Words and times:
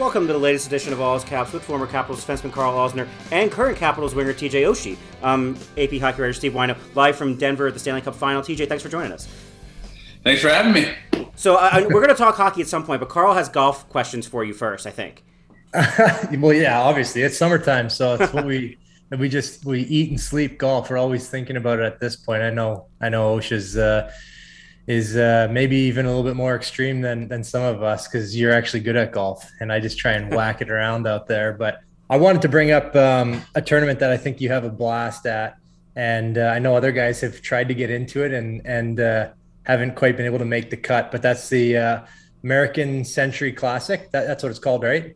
Welcome 0.00 0.26
to 0.28 0.32
the 0.32 0.38
latest 0.38 0.66
edition 0.66 0.94
of 0.94 1.00
All's 1.02 1.24
Caps 1.24 1.52
with 1.52 1.62
former 1.62 1.86
Capitals 1.86 2.24
defenseman 2.24 2.50
Karl 2.50 2.72
Alzner 2.72 3.06
and 3.32 3.52
current 3.52 3.76
Capitals 3.76 4.14
winger 4.14 4.32
TJ 4.32 4.62
Oshie. 4.62 4.96
Um, 5.22 5.58
AP 5.76 6.00
hockey 6.00 6.22
writer 6.22 6.32
Steve 6.32 6.54
Whyno, 6.54 6.74
live 6.94 7.16
from 7.16 7.36
Denver 7.36 7.66
at 7.66 7.74
the 7.74 7.80
Stanley 7.80 8.00
Cup 8.00 8.14
Final. 8.14 8.40
TJ, 8.40 8.66
thanks 8.66 8.82
for 8.82 8.88
joining 8.88 9.12
us. 9.12 9.28
Thanks 10.24 10.40
for 10.40 10.48
having 10.48 10.72
me. 10.72 11.28
So 11.36 11.56
I, 11.56 11.80
I- 11.80 11.82
we're 11.82 12.00
going 12.00 12.08
to 12.08 12.14
talk 12.14 12.34
hockey 12.34 12.62
at 12.62 12.66
some 12.66 12.86
point, 12.86 13.00
but 13.00 13.10
Karl 13.10 13.34
has 13.34 13.50
golf 13.50 13.90
questions 13.90 14.26
for 14.26 14.42
you 14.42 14.54
first, 14.54 14.86
I 14.86 14.90
think. 14.90 15.22
well, 15.74 16.54
yeah, 16.54 16.80
obviously 16.80 17.20
it's 17.20 17.36
summertime, 17.36 17.90
so 17.90 18.14
it's 18.14 18.32
what 18.32 18.46
we 18.46 18.78
we 19.18 19.28
just 19.28 19.66
we 19.66 19.82
eat 19.82 20.08
and 20.08 20.18
sleep 20.18 20.56
golf. 20.56 20.88
We're 20.88 20.96
always 20.96 21.28
thinking 21.28 21.58
about 21.58 21.78
it 21.78 21.84
at 21.84 22.00
this 22.00 22.16
point. 22.16 22.42
I 22.42 22.48
know, 22.48 22.86
I 23.02 23.10
know, 23.10 23.36
Oshie's 23.36 23.76
uh, 23.76 24.10
is 24.90 25.16
uh, 25.16 25.46
maybe 25.52 25.76
even 25.76 26.04
a 26.04 26.08
little 26.08 26.24
bit 26.24 26.34
more 26.34 26.56
extreme 26.56 27.00
than 27.00 27.28
than 27.28 27.44
some 27.44 27.62
of 27.62 27.80
us 27.80 28.08
because 28.08 28.36
you're 28.36 28.52
actually 28.52 28.80
good 28.80 28.96
at 28.96 29.12
golf, 29.12 29.48
and 29.60 29.72
I 29.72 29.78
just 29.78 29.98
try 29.98 30.12
and 30.12 30.34
whack 30.34 30.60
it 30.62 30.68
around 30.68 31.06
out 31.06 31.28
there. 31.28 31.52
But 31.52 31.80
I 32.10 32.16
wanted 32.16 32.42
to 32.42 32.48
bring 32.48 32.72
up 32.72 32.96
um, 32.96 33.40
a 33.54 33.62
tournament 33.62 34.00
that 34.00 34.10
I 34.10 34.16
think 34.16 34.40
you 34.40 34.48
have 34.48 34.64
a 34.64 34.68
blast 34.68 35.26
at, 35.26 35.56
and 35.94 36.36
uh, 36.36 36.52
I 36.56 36.58
know 36.58 36.74
other 36.74 36.90
guys 36.90 37.20
have 37.20 37.40
tried 37.40 37.68
to 37.68 37.74
get 37.74 37.88
into 37.88 38.24
it 38.24 38.32
and 38.32 38.62
and 38.64 38.98
uh, 38.98 39.28
haven't 39.62 39.94
quite 39.94 40.16
been 40.16 40.26
able 40.26 40.38
to 40.38 40.44
make 40.44 40.70
the 40.70 40.76
cut. 40.76 41.12
But 41.12 41.22
that's 41.22 41.48
the 41.48 41.76
uh, 41.76 42.00
American 42.42 43.04
Century 43.04 43.52
Classic. 43.52 44.10
That, 44.10 44.26
that's 44.26 44.42
what 44.42 44.50
it's 44.50 44.58
called, 44.58 44.82
right? 44.82 45.14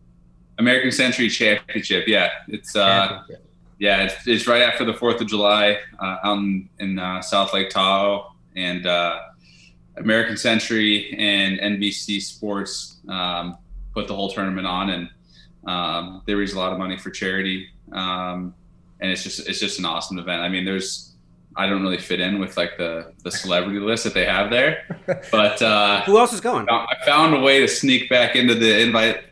American 0.61 0.93
Century 0.93 1.29
Championship. 1.29 2.07
Yeah, 2.07 2.31
it's 2.47 2.77
uh, 2.77 3.25
yeah, 3.81 4.05
it's, 4.05 4.15
it's 4.29 4.47
right 4.47 4.63
after 4.63 4.85
the 4.85 4.95
Fourth 4.95 5.21
of 5.21 5.27
July 5.27 5.79
uh, 5.99 6.19
out 6.23 6.39
in, 6.39 6.69
in 6.79 6.99
uh, 7.01 7.21
South 7.23 7.53
Lake 7.53 7.71
Tahoe, 7.71 8.31
and 8.55 8.87
uh, 8.87 9.19
American 9.97 10.37
Century 10.37 11.15
and 11.19 11.59
NBC 11.59 12.21
Sports 12.21 12.97
um, 13.09 13.59
put 13.93 14.09
the 14.09 14.15
whole 14.15 14.31
tournament 14.31 14.67
on, 14.67 14.91
and 14.91 15.09
um, 15.67 16.23
they 16.27 16.35
raise 16.35 16.53
a 16.53 16.59
lot 16.59 16.73
of 16.73 16.79
money 16.79 16.97
for 16.97 17.11
charity, 17.11 17.69
um, 17.93 18.55
and 19.01 19.11
it's 19.11 19.23
just 19.23 19.49
it's 19.49 19.61
just 19.61 19.79
an 19.79 19.85
awesome 19.85 20.19
event. 20.19 20.43
I 20.43 20.49
mean, 20.49 20.65
there's 20.65 21.13
I 21.57 21.69
don't 21.69 21.83
really 21.83 21.99
fit 21.99 22.21
in 22.21 22.41
with 22.41 22.57
like 22.57 22.77
the 22.77 23.13
the 23.23 23.31
celebrity 23.31 23.79
list 23.79 24.05
that 24.05 24.15
they 24.15 24.25
have 24.25 24.51
there, 24.51 25.01
but 25.31 25.63
uh, 25.63 26.03
Who 26.03 26.19
else 26.19 26.33
is 26.33 26.41
going? 26.41 26.69
I 26.69 26.95
found 27.05 27.35
a 27.35 27.41
way 27.41 27.61
to 27.61 27.69
sneak 27.69 28.11
back 28.11 28.37
into 28.37 28.55
the 28.55 28.81
invite 28.81 29.23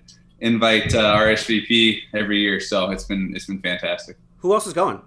invite 0.41 0.95
uh, 0.95 1.17
RSVP 1.17 2.01
every 2.15 2.39
year, 2.41 2.61
so 2.61 2.91
it's 2.91 3.05
been 3.05 3.33
it's 3.35 3.47
been 3.47 3.61
fantastic. 3.61 4.17
Who 4.39 4.55
else 4.55 4.67
is 4.67 4.73
going? 4.73 5.01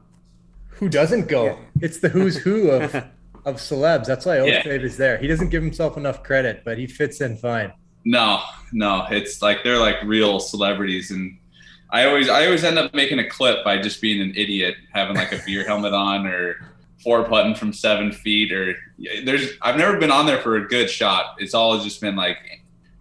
Who 0.69 0.90
doesn't 0.90 1.30
go? 1.30 1.57
It's 1.80 2.00
the 2.00 2.09
who's 2.09 2.38
who 2.38 2.69
of 2.69 2.91
of 3.45 3.57
celebs. 3.57 4.06
That's 4.06 4.25
why 4.25 4.38
Yeah. 4.38 4.59
Oakley 4.59 4.83
is 4.83 4.97
there. 4.97 5.17
He 5.17 5.28
doesn't 5.28 5.50
give 5.50 5.63
himself 5.63 5.97
enough 5.97 6.23
credit, 6.23 6.63
but 6.66 6.78
he 6.78 6.88
fits 6.88 7.22
in 7.22 7.38
fine. 7.38 7.72
No, 8.03 8.41
no, 8.72 9.07
it's 9.09 9.41
like 9.41 9.63
they're 9.63 9.79
like 9.79 9.97
real 10.03 10.39
celebrities, 10.39 11.11
and 11.11 11.38
I 11.89 12.06
always 12.06 12.29
I 12.29 12.45
always 12.45 12.63
end 12.63 12.78
up 12.78 12.94
making 12.94 13.19
a 13.19 13.28
clip 13.29 13.63
by 13.63 13.78
just 13.79 14.01
being 14.01 14.22
an 14.22 14.33
idiot, 14.35 14.75
having 14.94 15.16
like 15.16 15.31
a 15.31 15.41
beer 15.45 15.63
helmet 15.67 15.94
on 15.94 16.28
or 16.28 16.56
four 17.03 17.23
putting 17.23 17.56
from 17.56 17.73
seven 17.73 18.11
feet, 18.11 18.51
or 18.51 18.75
there's 19.23 19.53
I've 19.62 19.77
never 19.77 19.97
been 19.97 20.12
on 20.12 20.25
there 20.25 20.39
for 20.39 20.57
a 20.57 20.67
good 20.67 20.89
shot. 20.89 21.35
It's 21.39 21.53
all 21.53 21.79
just 21.79 22.00
been 22.01 22.16
like 22.16 22.38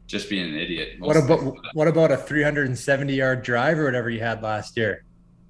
just 0.06 0.30
being 0.30 0.46
an 0.46 0.56
idiot. 0.58 1.00
What 1.00 1.16
about 1.16 1.54
what 1.74 1.88
about 1.88 2.10
a 2.10 2.16
370 2.16 3.14
yard 3.14 3.42
drive 3.42 3.78
or 3.78 3.84
whatever 3.84 4.08
you 4.08 4.20
had 4.20 4.42
last 4.42 4.76
year? 4.76 5.04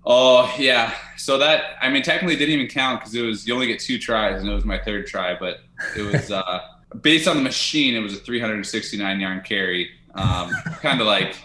Oh 0.07 0.53
yeah, 0.59 0.95
so 1.17 1.39
that 1.39 1.77
I 1.81 1.89
mean 1.89 2.03
technically 2.03 2.37
didn't 2.37 2.55
even 2.55 2.67
count 2.67 3.01
because 3.01 3.15
it 3.15 3.23
was 3.23 3.47
you 3.47 3.55
only 3.55 3.67
get 3.67 3.81
two 3.81 3.99
tries 3.99 4.41
and 4.41 4.51
it 4.51 4.55
was 4.55 4.65
my 4.65 4.79
third 4.79 5.07
try, 5.07 5.35
but 5.39 5.61
it 5.97 6.03
was 6.03 6.31
uh, 6.31 6.61
based 7.01 7.27
on 7.27 7.37
the 7.37 7.43
machine. 7.43 7.95
It 7.95 8.01
was 8.01 8.13
a 8.13 8.19
369 8.21 9.21
yard 9.21 9.45
carry, 9.45 9.91
um, 10.15 10.51
kind 10.81 11.01
of 11.01 11.07
like 11.07 11.37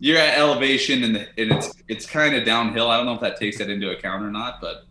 you're 0.00 0.18
at 0.18 0.36
elevation 0.36 1.04
and, 1.04 1.14
the, 1.14 1.20
and 1.38 1.52
it's 1.52 1.72
it's 1.86 2.06
kind 2.06 2.34
of 2.34 2.44
downhill. 2.44 2.90
I 2.90 2.96
don't 2.96 3.06
know 3.06 3.14
if 3.14 3.20
that 3.20 3.38
takes 3.38 3.58
that 3.58 3.70
into 3.70 3.90
account 3.90 4.24
or 4.24 4.32
not, 4.32 4.60
but 4.60 4.84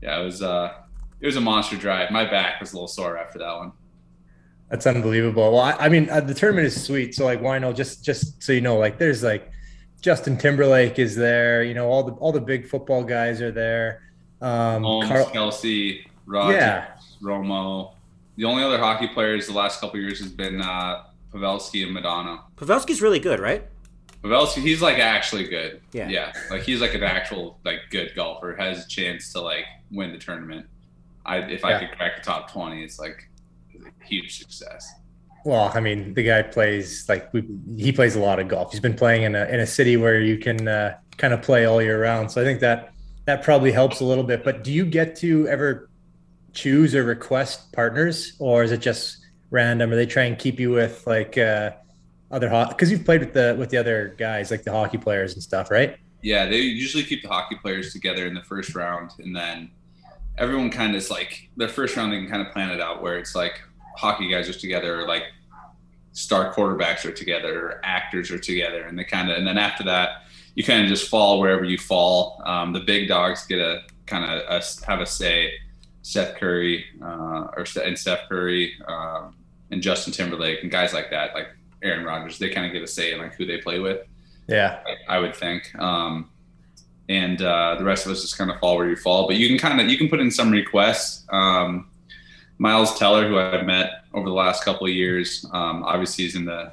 yeah, 0.00 0.20
it 0.20 0.24
was 0.24 0.40
uh, 0.40 0.74
it 1.20 1.26
was 1.26 1.34
a 1.34 1.40
monster 1.40 1.76
drive. 1.76 2.12
My 2.12 2.24
back 2.24 2.60
was 2.60 2.72
a 2.72 2.76
little 2.76 2.86
sore 2.86 3.18
after 3.18 3.40
that 3.40 3.56
one. 3.56 3.72
That's 4.70 4.86
unbelievable. 4.86 5.50
Well, 5.50 5.62
I, 5.62 5.72
I 5.72 5.88
mean, 5.88 6.10
uh, 6.10 6.20
the 6.20 6.34
tournament 6.34 6.66
is 6.66 6.80
sweet. 6.80 7.14
So 7.16 7.24
like, 7.24 7.40
why 7.40 7.58
not? 7.58 7.74
Just 7.74 8.04
just 8.04 8.40
so 8.40 8.52
you 8.52 8.60
know, 8.60 8.76
like, 8.76 8.98
there's 8.98 9.24
like 9.24 9.50
Justin 10.00 10.36
Timberlake 10.36 10.98
is 10.98 11.16
there. 11.16 11.62
You 11.62 11.74
know, 11.74 11.88
all 11.88 12.02
the 12.04 12.12
all 12.12 12.32
the 12.32 12.40
big 12.40 12.66
football 12.66 13.02
guys 13.04 13.40
are 13.42 13.50
there. 13.52 14.02
Um, 14.40 14.82
Holmes, 14.84 15.08
Carl- 15.08 15.26
Kelce, 15.26 16.04
Rodgers, 16.26 16.56
Yeah. 16.56 16.86
Romo. 17.22 17.94
The 18.36 18.44
only 18.44 18.62
other 18.62 18.78
hockey 18.78 19.08
players 19.08 19.48
the 19.48 19.52
last 19.52 19.80
couple 19.80 19.98
years 19.98 20.20
has 20.20 20.28
been 20.28 20.60
uh, 20.62 21.02
Pavelski 21.32 21.84
and 21.84 21.96
Modano. 21.96 22.40
Pavelski's 22.56 23.02
really 23.02 23.18
good, 23.18 23.40
right? 23.40 23.64
Pavelski, 24.22 24.62
he's 24.62 24.80
like 24.80 24.98
actually 24.98 25.48
good. 25.48 25.80
Yeah. 25.92 26.08
Yeah. 26.08 26.32
Like 26.50 26.62
he's 26.62 26.80
like 26.80 26.94
an 26.94 27.02
actual 27.02 27.58
like 27.64 27.80
good 27.90 28.12
golfer, 28.14 28.54
has 28.56 28.84
a 28.84 28.88
chance 28.88 29.32
to 29.32 29.40
like 29.40 29.64
win 29.90 30.12
the 30.12 30.18
tournament. 30.18 30.66
I 31.26 31.38
if 31.38 31.64
I 31.64 31.78
could 31.80 31.96
crack 31.96 32.16
the 32.16 32.22
top 32.22 32.50
twenty, 32.52 32.82
it's 32.84 32.98
like 33.00 33.28
a 33.74 34.04
huge 34.04 34.38
success. 34.38 34.88
Well, 35.48 35.72
I 35.74 35.80
mean, 35.80 36.12
the 36.12 36.22
guy 36.22 36.42
plays 36.42 37.08
like 37.08 37.32
we, 37.32 37.42
he 37.74 37.90
plays 37.90 38.14
a 38.14 38.20
lot 38.20 38.38
of 38.38 38.48
golf. 38.48 38.70
He's 38.70 38.80
been 38.80 38.92
playing 38.92 39.22
in 39.22 39.34
a 39.34 39.46
in 39.46 39.60
a 39.60 39.66
city 39.66 39.96
where 39.96 40.20
you 40.20 40.36
can 40.36 40.68
uh, 40.68 40.98
kind 41.16 41.32
of 41.32 41.40
play 41.40 41.64
all 41.64 41.80
year 41.80 42.02
round. 42.02 42.30
So 42.30 42.42
I 42.42 42.44
think 42.44 42.60
that 42.60 42.92
that 43.24 43.42
probably 43.42 43.72
helps 43.72 44.00
a 44.00 44.04
little 44.04 44.24
bit. 44.24 44.44
But 44.44 44.62
do 44.62 44.70
you 44.70 44.84
get 44.84 45.16
to 45.16 45.48
ever 45.48 45.88
choose 46.52 46.94
or 46.94 47.02
request 47.02 47.72
partners, 47.72 48.34
or 48.38 48.62
is 48.62 48.72
it 48.72 48.82
just 48.82 49.24
random? 49.48 49.90
Or 49.90 49.96
they 49.96 50.04
try 50.04 50.24
and 50.24 50.38
keep 50.38 50.60
you 50.60 50.70
with 50.70 51.06
like 51.06 51.38
uh, 51.38 51.70
other 52.30 52.50
hot 52.50 52.68
because 52.68 52.90
you've 52.90 53.06
played 53.06 53.20
with 53.20 53.32
the 53.32 53.56
with 53.58 53.70
the 53.70 53.78
other 53.78 54.14
guys, 54.18 54.50
like 54.50 54.64
the 54.64 54.72
hockey 54.72 54.98
players 54.98 55.32
and 55.32 55.42
stuff, 55.42 55.70
right? 55.70 55.96
Yeah, 56.20 56.44
they 56.44 56.58
usually 56.58 57.04
keep 57.04 57.22
the 57.22 57.28
hockey 57.28 57.56
players 57.62 57.94
together 57.94 58.26
in 58.26 58.34
the 58.34 58.42
first 58.42 58.74
round, 58.74 59.12
and 59.18 59.34
then 59.34 59.70
everyone 60.36 60.68
kind 60.68 60.90
of 60.90 60.96
is 60.96 61.10
like 61.10 61.48
their 61.56 61.70
first 61.70 61.96
round. 61.96 62.12
They 62.12 62.18
can 62.18 62.28
kind 62.28 62.46
of 62.46 62.52
plan 62.52 62.68
it 62.68 62.82
out 62.82 63.00
where 63.00 63.16
it's 63.16 63.34
like 63.34 63.62
hockey 63.96 64.28
guys 64.30 64.46
are 64.50 64.52
together, 64.52 65.00
or 65.00 65.08
like 65.08 65.22
star 66.12 66.52
quarterbacks 66.52 67.04
are 67.04 67.12
together, 67.12 67.66
or 67.66 67.80
actors 67.84 68.30
are 68.30 68.38
together, 68.38 68.82
and 68.82 68.98
they 68.98 69.04
kind 69.04 69.30
of 69.30 69.36
and 69.36 69.46
then 69.46 69.58
after 69.58 69.84
that, 69.84 70.24
you 70.54 70.64
kind 70.64 70.82
of 70.82 70.88
just 70.88 71.08
fall 71.08 71.38
wherever 71.38 71.64
you 71.64 71.78
fall. 71.78 72.42
Um, 72.44 72.72
the 72.72 72.80
big 72.80 73.08
dogs 73.08 73.46
get 73.46 73.58
a 73.58 73.82
kind 74.06 74.24
of 74.24 74.64
have 74.86 75.00
a 75.00 75.06
say. 75.06 75.52
Seth 76.02 76.36
Curry 76.36 76.86
uh, 77.02 77.48
or 77.54 77.66
and 77.84 77.98
Seth 77.98 78.30
Curry 78.30 78.72
um, 78.86 79.36
and 79.70 79.82
Justin 79.82 80.10
Timberlake 80.10 80.62
and 80.62 80.70
guys 80.70 80.94
like 80.94 81.10
that, 81.10 81.34
like 81.34 81.48
Aaron 81.82 82.04
Rodgers, 82.04 82.38
they 82.38 82.48
kind 82.48 82.66
of 82.66 82.72
get 82.72 82.82
a 82.82 82.86
say 82.86 83.12
in 83.12 83.18
like 83.18 83.34
who 83.34 83.44
they 83.44 83.58
play 83.58 83.78
with. 83.78 84.06
Yeah. 84.48 84.80
I, 84.86 85.16
I 85.16 85.18
would 85.18 85.34
think. 85.34 85.74
Um, 85.78 86.30
and 87.08 87.40
uh, 87.40 87.76
the 87.78 87.84
rest 87.84 88.06
of 88.06 88.12
us 88.12 88.22
just 88.22 88.36
kind 88.36 88.50
of 88.50 88.58
fall 88.58 88.76
where 88.76 88.88
you 88.88 88.96
fall. 88.96 89.26
But 89.26 89.36
you 89.36 89.48
can 89.48 89.58
kind 89.58 89.80
of 89.80 89.88
you 89.88 89.96
can 89.96 90.08
put 90.08 90.20
in 90.20 90.30
some 90.30 90.50
requests. 90.50 91.26
Um, 91.30 91.90
Miles 92.58 92.98
Teller, 92.98 93.28
who 93.28 93.38
I've 93.38 93.66
met 93.66 94.04
over 94.14 94.28
the 94.28 94.34
last 94.34 94.64
couple 94.64 94.86
of 94.86 94.92
years, 94.92 95.44
um, 95.52 95.82
obviously 95.82 96.24
he's 96.24 96.36
in 96.36 96.44
the 96.44 96.72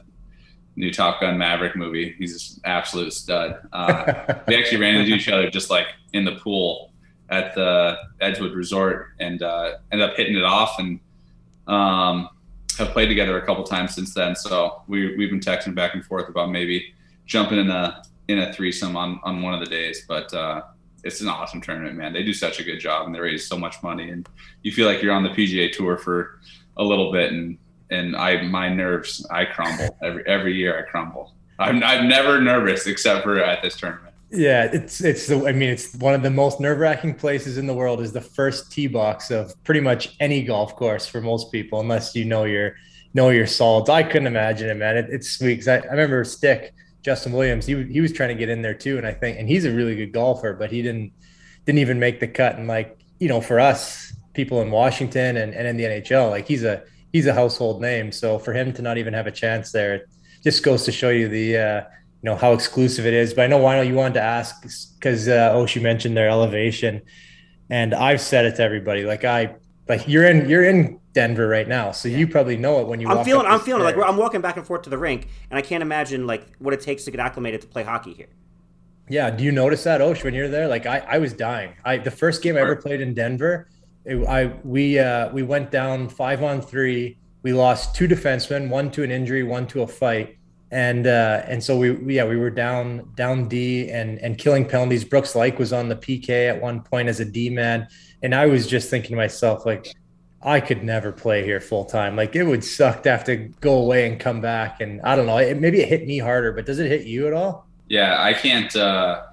new 0.76 0.92
Top 0.92 1.22
Gun 1.22 1.38
Maverick 1.38 1.76
movie. 1.76 2.16
He's 2.18 2.58
an 2.58 2.62
absolute 2.66 3.14
stud. 3.14 3.60
Uh, 3.72 4.36
we 4.48 4.56
actually 4.56 4.80
ran 4.80 4.96
into 4.96 5.14
each 5.14 5.30
other 5.30 5.50
just 5.50 5.70
like 5.70 5.88
in 6.14 6.26
the 6.26 6.36
pool 6.36 6.92
at 7.30 7.56
the 7.56 7.98
Edgewood 8.22 8.54
Resort 8.54 9.12
and 9.20 9.42
uh, 9.42 9.78
ended 9.92 10.10
up 10.10 10.16
hitting 10.16 10.36
it 10.36 10.44
off 10.44 10.78
and 10.80 11.00
um, 11.68 12.30
have 12.78 12.90
played 12.90 13.08
together 13.08 13.38
a 13.38 13.46
couple 13.46 13.64
times 13.64 13.96
since 13.96 14.14
then. 14.14 14.36
So 14.36 14.84
we, 14.88 15.16
we've 15.16 15.30
been 15.30 15.40
texting 15.40 15.76
back 15.76 15.94
and 15.94 16.06
forth 16.06 16.30
about 16.30 16.52
maybe 16.52 16.94
jumping 17.26 17.60
in 17.60 17.70
a 17.70 18.04
in 18.28 18.40
a 18.40 18.52
threesome 18.52 18.98
on, 18.98 19.20
on 19.24 19.42
one 19.44 19.54
of 19.54 19.60
the 19.60 19.68
days. 19.68 20.06
But 20.08 20.34
uh, 20.34 20.64
it's 21.04 21.22
an 21.22 21.28
awesome 21.28 21.62
tournament, 21.62 21.96
man. 21.96 22.12
They 22.12 22.24
do 22.24 22.34
such 22.34 22.60
a 22.60 22.64
good 22.64 22.80
job 22.80 23.06
and 23.06 23.14
they 23.14 23.20
raise 23.20 23.48
so 23.48 23.58
much 23.58 23.82
money, 23.84 24.10
and 24.10 24.28
you 24.64 24.72
feel 24.72 24.88
like 24.88 25.02
you're 25.02 25.14
on 25.14 25.24
the 25.24 25.30
PGA 25.30 25.72
Tour 25.72 25.98
for 25.98 26.40
a 26.78 26.84
little 26.84 27.12
bit, 27.12 27.32
and 27.32 27.58
and 27.90 28.16
I 28.16 28.42
my 28.44 28.70
nerves 28.70 29.26
I 29.32 29.46
crumble 29.46 29.98
every 30.02 30.26
every 30.28 30.56
year 30.56 30.78
I 30.80 30.90
crumble. 30.90 31.34
I'm 31.60 31.84
I'm 31.84 32.08
never 32.08 32.42
nervous 32.42 32.88
except 32.88 33.24
for 33.24 33.40
at 33.40 33.62
this 33.62 33.78
tournament. 33.78 34.14
Yeah, 34.32 34.70
it's 34.72 35.02
it's 35.02 35.28
the 35.28 35.48
I 35.48 35.52
mean 35.52 35.70
it's 35.70 35.94
one 35.96 36.14
of 36.14 36.24
the 36.24 36.32
most 36.32 36.60
nerve 36.60 36.80
wracking 36.80 37.16
places 37.16 37.58
in 37.58 37.68
the 37.68 37.74
world 37.74 38.02
is 38.02 38.12
the 38.12 38.22
first 38.22 38.72
tee 38.72 38.88
box 38.88 39.32
of 39.32 39.54
pretty 39.64 39.80
much 39.80 40.16
any 40.20 40.44
golf 40.44 40.76
course 40.76 41.08
for 41.08 41.22
most 41.22 41.52
people, 41.52 41.80
unless 41.80 42.16
you 42.16 42.26
know 42.26 42.44
your 42.44 42.76
know 43.14 43.30
your 43.30 43.48
solids. 43.48 43.90
I 43.90 44.04
couldn't 44.04 44.28
imagine 44.28 44.70
it, 44.70 44.76
man. 44.76 44.98
It, 44.98 45.08
it's 45.10 45.30
sweet. 45.30 45.66
I, 45.68 45.76
I 45.76 45.92
remember 45.92 46.24
Stick 46.24 46.74
Justin 47.02 47.34
Williams. 47.34 47.66
He 47.66 47.84
he 47.84 48.02
was 48.02 48.12
trying 48.12 48.30
to 48.30 48.36
get 48.36 48.50
in 48.50 48.62
there 48.62 48.74
too, 48.74 48.98
and 48.98 49.06
I 49.06 49.14
think 49.14 49.40
and 49.40 49.48
he's 49.48 49.66
a 49.66 49.72
really 49.72 49.96
good 49.96 50.12
golfer, 50.12 50.54
but 50.54 50.72
he 50.72 50.82
didn't 50.82 51.14
didn't 51.66 51.80
even 51.80 52.00
make 52.00 52.20
the 52.20 52.28
cut. 52.28 52.58
And 52.58 52.68
like 52.68 53.00
you 53.20 53.30
know, 53.30 53.42
for 53.42 53.60
us 53.60 54.12
people 54.36 54.62
in 54.62 54.72
Washington 54.72 55.38
and, 55.38 55.54
and 55.54 55.68
in 55.68 55.78
the 55.78 55.84
NHL, 55.84 56.30
like 56.30 56.48
he's 56.48 56.64
a 56.64 56.84
he's 57.12 57.26
a 57.26 57.34
household 57.34 57.82
name. 57.82 58.12
So 58.12 58.38
for 58.38 58.54
him 58.54 58.74
to 58.74 58.82
not 58.82 58.98
even 58.98 59.14
have 59.14 59.28
a 59.28 59.32
chance 59.32 59.72
there, 59.72 59.96
it 59.96 60.10
just 60.44 60.64
goes 60.64 60.84
to 60.86 60.92
show 60.92 61.10
you 61.10 61.28
the 61.28 61.58
uh, 61.58 61.82
you 62.22 62.30
know 62.30 62.36
how 62.36 62.54
exclusive 62.54 63.06
it 63.06 63.14
is. 63.14 63.34
But 63.34 63.44
I 63.44 63.48
know 63.48 63.60
Whyno, 63.60 63.88
you 63.88 63.96
wanted 63.96 64.16
to 64.16 64.22
ask 64.22 64.62
because 64.96 65.28
uh, 65.28 65.54
Oshie 65.54 65.82
mentioned 65.82 66.18
their 66.18 66.30
elevation, 66.30 67.02
and 67.70 67.94
I've 67.94 68.22
said 68.22 68.46
it 68.46 68.56
to 68.58 68.64
everybody. 68.64 69.06
Like 69.06 69.24
I 69.24 69.56
like 69.88 70.08
you're 70.08 70.26
in 70.26 70.50
you're 70.50 70.64
in 70.64 71.00
Denver 71.14 71.48
right 71.48 71.68
now, 71.68 71.92
so 71.92 72.10
you 72.10 72.28
probably 72.28 72.58
know 72.58 72.82
it 72.82 72.88
when 72.88 73.00
you. 73.00 73.08
I'm 73.08 73.18
walk 73.18 73.26
feeling 73.26 73.46
I'm 73.46 73.60
feeling 73.60 73.82
it. 73.82 73.86
like. 73.86 73.98
I'm 73.98 74.18
walking 74.18 74.42
back 74.42 74.58
and 74.58 74.66
forth 74.66 74.84
to 74.84 74.90
the 74.90 74.98
rink, 74.98 75.28
and 75.50 75.58
I 75.58 75.62
can't 75.62 75.82
imagine 75.82 76.28
like 76.28 76.46
what 76.60 76.74
it 76.74 76.82
takes 76.82 77.06
to 77.06 77.12
get 77.12 77.20
acclimated 77.20 77.62
to 77.62 77.68
play 77.68 77.84
hockey 77.84 78.14
here. 78.14 78.30
Yeah, 79.08 79.30
do 79.30 79.44
you 79.44 79.52
notice 79.52 79.84
that, 79.84 80.02
Osh, 80.02 80.24
when 80.24 80.34
you're 80.34 80.50
there? 80.50 80.68
Like 80.68 80.86
I, 80.86 81.00
I 81.00 81.18
was 81.20 81.34
dying. 81.34 81.74
I 81.86 81.98
the 81.98 82.12
first 82.12 82.42
game 82.42 82.58
I 82.58 82.62
ever 82.62 82.76
played 82.76 83.02
in 83.02 83.14
Denver, 83.14 83.68
it, 84.06 84.26
I 84.28 84.54
we 84.64 85.00
uh, 85.00 85.32
we 85.32 85.44
went 85.44 85.72
down 85.72 86.10
five 86.10 86.44
on 86.44 86.62
three. 86.62 87.18
We 87.44 87.54
lost 87.54 87.96
two 87.96 88.08
defensemen, 88.08 88.70
one 88.70 88.90
to 88.92 89.04
an 89.04 89.12
injury, 89.12 89.44
one 89.44 89.68
to 89.68 89.82
a 89.84 89.88
fight, 89.88 90.38
and 90.72 91.06
uh, 91.08 91.44
and 91.48 91.64
so 91.64 91.78
we 91.78 91.92
we- 91.92 92.16
yeah 92.16 92.26
we 92.26 92.38
were 92.38 92.50
down 92.50 93.12
down 93.16 93.48
D 93.48 93.90
and 93.90 94.20
and 94.20 94.38
killing 94.38 94.66
penalties. 94.68 95.04
Brooks 95.04 95.34
Laich 95.34 95.58
was 95.58 95.74
on 95.74 95.90
the 95.90 95.96
PK 95.96 96.50
at 96.50 96.62
one 96.62 96.82
point 96.82 97.08
as 97.10 97.20
a 97.20 97.26
D 97.26 97.50
man, 97.50 97.88
and 98.24 98.34
I 98.34 98.46
was 98.46 98.68
just 98.68 98.90
thinking 98.90 99.12
to 99.12 99.16
myself 99.18 99.66
like. 99.66 99.94
I 100.48 100.60
could 100.60 100.84
never 100.84 101.12
play 101.12 101.44
here 101.44 101.60
full 101.60 101.86
time. 101.86 102.16
Like 102.16 102.36
it 102.36 102.44
would 102.44 102.64
suck 102.64 103.02
to 103.04 103.10
have 103.10 103.24
to 103.24 103.36
go 103.62 103.80
away 103.80 104.08
and 104.08 104.20
come 104.20 104.42
back. 104.42 104.80
And 104.80 105.02
I 105.02 105.16
don't 105.16 105.26
know. 105.26 105.38
It, 105.38 105.60
maybe 105.60 105.82
it 105.82 105.90
hit 105.90 106.06
me 106.06 106.20
harder, 106.20 106.52
but 106.52 106.68
does 106.68 106.78
it 106.78 106.88
hit 106.88 107.08
you 107.08 107.26
at 107.26 107.34
all? 107.34 107.68
Yeah, 107.90 108.22
I 108.22 108.32
can't. 108.34 108.76
Uh, 108.76 109.24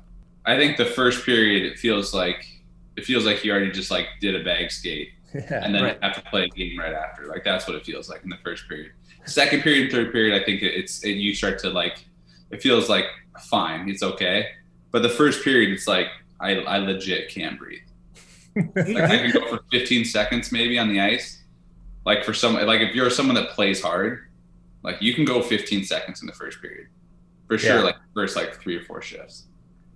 I 0.47 0.57
think 0.57 0.79
the 0.79 0.87
first 0.87 1.27
period 1.27 1.71
it 1.71 1.79
feels 1.79 2.15
like 2.15 2.47
it 2.97 3.05
feels 3.05 3.25
like 3.25 3.44
you 3.44 3.50
already 3.53 3.71
just 3.71 3.91
like 3.91 4.06
did 4.21 4.35
a 4.35 4.44
bag 4.44 4.71
skate 4.71 5.11
Yeah. 5.35 5.65
and 5.65 5.75
then 5.75 5.83
Right. 5.85 5.99
have 6.03 6.15
to 6.17 6.23
play 6.31 6.44
a 6.44 6.49
game 6.49 6.79
right 6.79 6.93
after. 6.93 7.27
Like 7.27 7.43
that's 7.44 7.67
what 7.67 7.77
it 7.77 7.85
feels 7.87 8.09
like 8.11 8.23
in 8.25 8.29
the 8.31 8.37
first 8.44 8.69
period. 8.69 8.93
Second 9.25 9.62
period, 9.62 9.91
third 9.93 10.12
period, 10.12 10.41
I 10.41 10.44
think 10.44 10.62
it's 10.62 11.03
it, 11.05 11.12
you 11.12 11.35
start 11.35 11.59
to 11.61 11.71
like. 11.71 12.05
It 12.50 12.61
feels 12.62 12.89
like 12.89 13.06
fine, 13.44 13.89
it's 13.89 14.03
okay. 14.03 14.49
But 14.91 15.03
the 15.03 15.09
first 15.09 15.43
period, 15.44 15.71
it's 15.73 15.87
like 15.89 16.09
I 16.41 16.56
I 16.56 16.79
legit 16.79 17.29
can't 17.31 17.59
breathe. 17.59 17.81
Like 18.77 18.89
I 19.11 19.17
can 19.19 19.31
go 19.31 19.47
for 19.49 19.61
15 19.71 20.05
seconds 20.05 20.53
maybe 20.53 20.79
on 20.79 20.88
the 20.88 21.00
ice. 21.00 21.43
Like 22.05 22.23
for 22.25 22.35
some, 22.35 22.55
like 22.55 22.81
if 22.83 22.95
you're 22.95 23.09
someone 23.09 23.35
that 23.37 23.50
plays 23.50 23.81
hard, 23.81 24.29
like 24.83 25.00
you 25.00 25.15
can 25.15 25.25
go 25.25 25.41
15 25.41 25.85
seconds 25.85 26.21
in 26.21 26.27
the 26.27 26.35
first 26.35 26.61
period, 26.61 26.88
for 27.49 27.56
sure. 27.56 27.77
Yeah. 27.77 27.83
Like 27.83 27.97
first 28.12 28.37
like 28.37 28.61
three 28.61 28.77
or 28.77 28.83
four 28.85 29.00
shifts. 29.00 29.47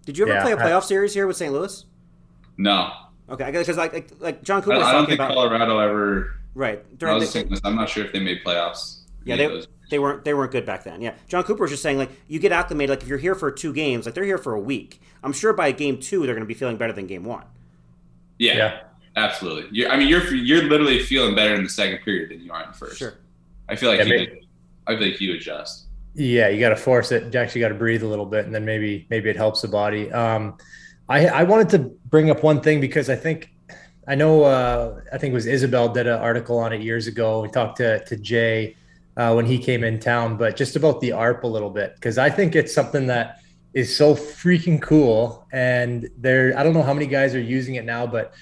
Did 0.06 0.16
you 0.16 0.25
ever 0.25 0.34
Yeah, 0.34 0.42
play 0.42 0.52
a 0.52 0.56
playoff 0.56 0.84
series 0.84 1.12
here 1.12 1.26
with 1.26 1.37
St. 1.37 1.52
Louis? 1.52 1.84
No, 2.58 2.92
Okay, 3.28 3.44
I 3.44 3.50
guess 3.50 3.66
because 3.66 3.76
like, 3.76 3.92
like 3.92 4.08
like 4.20 4.42
Jon 4.42 4.58
I, 4.58 4.64
Cooper 4.64 4.76
was 4.78 4.86
I 4.86 4.92
don't 4.92 5.06
think 5.06 5.18
about 5.20 5.34
Colorado 5.34 5.78
ever. 5.78 6.36
right 6.54 6.78
I 6.78 6.94
during 6.96 7.14
was 7.16 7.24
the, 7.26 7.32
thinking 7.32 7.50
this, 7.52 7.60
I'm 7.64 7.74
not 7.74 7.88
sure 7.88 8.04
if 8.04 8.12
they 8.12 8.20
made 8.20 8.42
playoffs. 8.44 9.00
Yeah, 9.24 9.34
they, 9.36 9.62
they 9.90 9.98
weren't 9.98 10.24
they 10.24 10.32
weren't 10.32 10.52
good 10.52 10.64
back 10.64 10.84
then. 10.84 11.02
Yeah, 11.02 11.14
Jon 11.28 11.42
Cooper 11.42 11.62
was 11.64 11.70
just 11.72 11.82
saying 11.82 11.98
like 11.98 12.10
you 12.28 12.38
get 12.38 12.52
acclimated. 12.52 12.90
Like 12.90 13.02
if 13.02 13.08
you're 13.08 13.18
here 13.18 13.34
for 13.34 13.50
two 13.50 13.72
games, 13.72 14.06
like 14.06 14.14
they're 14.14 14.24
here 14.24 14.38
for 14.38 14.54
a 14.54 14.60
week. 14.60 15.00
I'm 15.24 15.32
sure 15.32 15.52
by 15.52 15.72
game 15.72 15.98
two 15.98 16.20
they're 16.24 16.34
going 16.36 16.44
to 16.44 16.48
be 16.48 16.54
feeling 16.54 16.76
better 16.76 16.92
than 16.92 17.06
game 17.08 17.24
one. 17.24 17.44
Yeah, 18.38 18.56
Yeah. 18.56 18.80
absolutely. 19.16 19.68
You're, 19.72 19.90
I 19.90 19.96
mean, 19.96 20.08
you're 20.08 20.32
you're 20.34 20.62
literally 20.62 21.00
feeling 21.00 21.34
better 21.34 21.54
in 21.54 21.64
the 21.64 21.68
second 21.68 21.98
period 22.04 22.30
than 22.30 22.40
you 22.40 22.52
are 22.52 22.62
in 22.62 22.68
the 22.70 22.76
first. 22.76 22.98
Sure. 22.98 23.14
I 23.68 23.74
feel 23.74 23.88
like 23.90 23.98
Yeah, 23.98 24.04
you. 24.04 24.10
maybe- 24.18 24.48
I 24.86 24.96
feel 24.96 25.08
like 25.08 25.20
you 25.20 25.34
adjust. 25.34 25.86
Yeah, 26.14 26.48
you 26.48 26.60
got 26.60 26.68
to 26.68 26.76
force 26.76 27.10
it. 27.10 27.34
You 27.34 27.40
actually 27.40 27.60
got 27.62 27.68
to 27.68 27.74
breathe 27.74 28.04
a 28.04 28.06
little 28.06 28.24
bit, 28.24 28.46
and 28.46 28.54
then 28.54 28.64
maybe 28.64 29.04
maybe 29.10 29.28
it 29.28 29.36
helps 29.36 29.62
the 29.62 29.68
body. 29.68 30.10
Um, 30.12 30.56
I 31.08 31.26
I 31.26 31.42
wanted 31.44 31.68
to 31.70 31.78
bring 32.06 32.30
up 32.30 32.42
one 32.42 32.60
thing 32.60 32.80
because 32.80 33.08
I 33.10 33.16
think 33.16 33.50
I 34.08 34.14
know 34.14 34.44
uh, 34.44 35.00
I 35.12 35.18
think 35.18 35.32
it 35.32 35.34
was 35.34 35.46
Isabel 35.46 35.88
did 35.88 36.06
an 36.06 36.18
article 36.18 36.58
on 36.58 36.72
it 36.72 36.80
years 36.82 37.06
ago. 37.06 37.42
We 37.42 37.48
talked 37.48 37.76
to 37.78 38.04
to 38.04 38.16
Jay 38.16 38.76
uh, 39.16 39.32
when 39.34 39.46
he 39.46 39.58
came 39.58 39.82
in 39.84 39.98
town, 40.00 40.36
but 40.36 40.56
just 40.56 40.76
about 40.76 41.00
the 41.00 41.12
ARP 41.12 41.44
a 41.44 41.46
little 41.46 41.70
bit 41.70 41.94
because 41.94 42.18
I 42.18 42.30
think 42.30 42.54
it's 42.54 42.74
something 42.74 43.06
that 43.08 43.40
is 43.74 43.94
so 43.94 44.14
freaking 44.14 44.80
cool. 44.80 45.46
And 45.52 46.08
there, 46.16 46.58
I 46.58 46.62
don't 46.62 46.72
know 46.74 46.82
how 46.82 46.94
many 46.94 47.06
guys 47.06 47.34
are 47.34 47.40
using 47.40 47.74
it 47.76 47.84
now, 47.84 48.06
but 48.06 48.32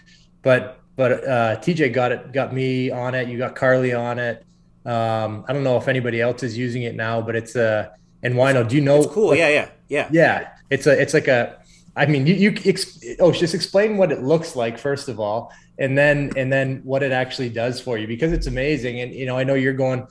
but 0.43 0.81
but 0.97 1.27
uh, 1.27 1.57
TJ 1.61 1.93
got 1.93 2.13
it, 2.13 2.33
got 2.33 2.53
me 2.55 2.91
on 2.91 3.15
it. 3.15 3.29
You 3.29 3.37
got 3.39 3.57
Carly 3.57 3.93
on 3.93 4.19
it. 4.19 4.45
Um, 4.87 5.45
I 5.49 5.53
don't 5.53 5.65
know 5.65 5.77
if 5.77 5.89
anybody 5.89 6.21
else 6.21 6.43
is 6.43 6.57
using 6.59 6.83
it 6.83 6.95
now, 6.95 7.21
but 7.21 7.35
it's 7.37 7.57
uh 7.57 7.89
and 8.23 8.35
Whyno, 8.35 8.67
do 8.69 8.77
you 8.77 8.81
know? 8.83 8.99
It's 9.03 9.07
cool. 9.13 9.29
what- 9.29 9.39
Yeah, 9.39 9.49
yeah, 9.49 9.69
yeah. 9.89 10.09
yeah. 10.13 10.49
It's 10.71 10.87
a 10.87 11.01
it's 11.01 11.13
like 11.15 11.29
a. 11.29 11.59
I 11.97 12.07
mean, 12.07 12.27
you 12.27 12.35
you 12.35 12.55
ex, 12.65 12.99
oh 13.21 13.31
just 13.33 13.55
explain 13.55 13.97
what 13.97 14.11
it 14.11 14.23
looks 14.23 14.57
like 14.57 14.79
first 14.79 15.09
of 15.09 15.21
all, 15.21 15.53
and 15.79 15.97
then 15.97 16.33
and 16.37 16.53
then 16.53 16.81
what 16.85 17.03
it 17.03 17.13
actually 17.13 17.51
does 17.51 17.81
for 17.81 17.99
you 17.99 18.07
because 18.07 18.33
it's 18.33 18.47
amazing. 18.47 19.01
And 19.01 19.15
you 19.15 19.27
know, 19.27 19.39
I 19.39 19.45
know 19.45 19.55
you're 19.55 19.75
going, 19.75 20.07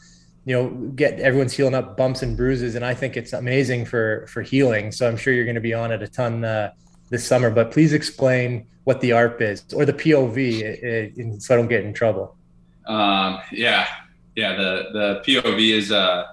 you 0.45 0.55
know, 0.55 0.69
get 0.95 1.19
everyone's 1.19 1.53
healing 1.53 1.75
up 1.75 1.97
bumps 1.97 2.21
and 2.21 2.37
bruises, 2.37 2.75
and 2.75 2.85
I 2.85 2.93
think 2.93 3.17
it's 3.17 3.33
amazing 3.33 3.85
for 3.85 4.25
for 4.27 4.41
healing. 4.41 4.91
So 4.91 5.07
I'm 5.07 5.17
sure 5.17 5.33
you're 5.33 5.45
going 5.45 5.55
to 5.55 5.61
be 5.61 5.73
on 5.73 5.91
it 5.91 6.01
a 6.01 6.07
ton 6.07 6.45
uh, 6.45 6.71
this 7.09 7.27
summer. 7.27 7.49
But 7.49 7.71
please 7.71 7.91
explain 7.91 8.67
what 8.85 9.01
the 9.01 9.11
ARP 9.11 9.41
is 9.41 9.65
or 9.73 9.85
the 9.85 9.93
POV, 9.93 10.39
uh, 10.63 11.35
uh, 11.35 11.39
so 11.39 11.53
I 11.53 11.57
don't 11.57 11.67
get 11.67 11.83
in 11.83 11.93
trouble. 11.93 12.37
Um, 12.87 13.39
yeah, 13.51 13.87
yeah. 14.35 14.55
The 14.55 14.87
the 14.93 15.23
POV 15.25 15.73
is 15.73 15.91
uh 15.91 16.27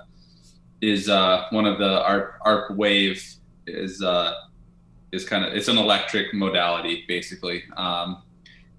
is 0.81 1.09
uh 1.09 1.47
one 1.51 1.67
of 1.67 1.79
the 1.79 2.03
ARP 2.05 2.35
ARP 2.45 2.77
wave 2.77 3.25
is 3.67 4.01
uh 4.01 4.35
is 5.13 5.25
kind 5.25 5.45
of 5.45 5.55
it's 5.55 5.69
an 5.69 5.79
electric 5.79 6.33
modality 6.35 7.05
basically, 7.09 7.65
um, 7.77 8.23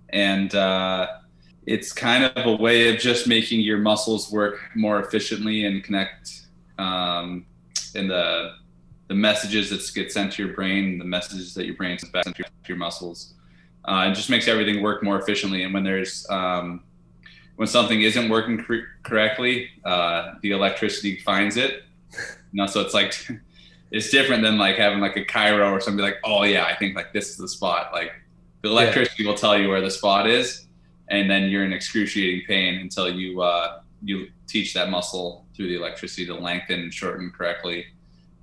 and 0.10 0.56
uh, 0.56 1.08
it's 1.66 1.92
kind 1.92 2.24
of 2.24 2.46
a 2.46 2.56
way 2.56 2.94
of 2.94 3.00
just 3.00 3.28
making 3.28 3.62
your 3.62 3.78
muscles 3.78 4.32
work 4.32 4.60
more 4.76 5.00
efficiently 5.00 5.66
and 5.66 5.84
connect 5.84 6.44
um, 6.78 7.46
in 7.96 8.08
the 8.08 8.54
the 9.08 9.16
messages 9.16 9.70
that 9.70 9.94
get 9.94 10.10
sent 10.10 10.32
to 10.32 10.46
your 10.46 10.56
brain, 10.56 10.98
the 10.98 11.04
messages 11.04 11.54
that 11.54 11.66
your 11.66 11.76
brain 11.76 12.00
sends 12.00 12.14
back 12.14 12.24
to 12.24 12.44
your 12.66 12.78
muscles. 12.78 13.34
Uh, 13.84 14.08
it 14.10 14.16
just 14.16 14.30
makes 14.30 14.48
everything 14.48 14.82
work 14.82 15.04
more 15.04 15.20
efficiently. 15.20 15.64
And 15.64 15.74
when 15.74 15.84
there's 15.84 16.26
um, 16.30 16.84
when 17.58 17.68
something 17.68 18.02
isn't 18.02 18.30
working 18.30 18.64
cor- 18.64 18.88
correctly, 19.04 19.70
uh, 19.84 20.36
the 20.42 20.52
electricity 20.52 21.20
finds 21.20 21.58
it. 21.58 21.84
You 22.54 22.58
know, 22.58 22.68
so 22.68 22.82
it's 22.82 22.94
like 22.94 23.14
it's 23.92 24.10
different 24.10 24.42
than 24.42 24.58
like 24.58 24.78
having 24.78 25.00
like 25.00 25.18
a 25.18 25.26
chiro 25.26 25.72
or 25.72 25.82
something 25.82 26.04
like, 26.04 26.18
oh 26.24 26.44
yeah, 26.44 26.66
I 26.66 26.76
think 26.76 26.96
like 26.96 27.12
this 27.14 27.30
is 27.30 27.38
the 27.38 27.48
spot. 27.48 27.92
Like 27.92 28.14
the 28.62 28.70
electricity 28.70 29.26
will 29.26 29.36
tell 29.36 29.58
you 29.58 29.68
where 29.68 29.82
the 29.82 29.92
spot 29.92 30.28
is, 30.28 30.68
and 31.10 31.30
then 31.30 31.50
you're 31.50 31.66
in 31.66 31.74
excruciating 31.74 32.46
pain 32.48 32.80
until 32.80 33.10
you 33.10 33.42
uh, 33.42 33.82
you 34.04 34.30
teach 34.48 34.74
that 34.74 34.90
muscle 34.90 35.46
through 35.56 35.68
the 35.68 35.76
electricity 35.76 36.26
to 36.26 36.34
lengthen 36.34 36.80
and 36.80 36.94
shorten 36.94 37.32
correctly, 37.32 37.86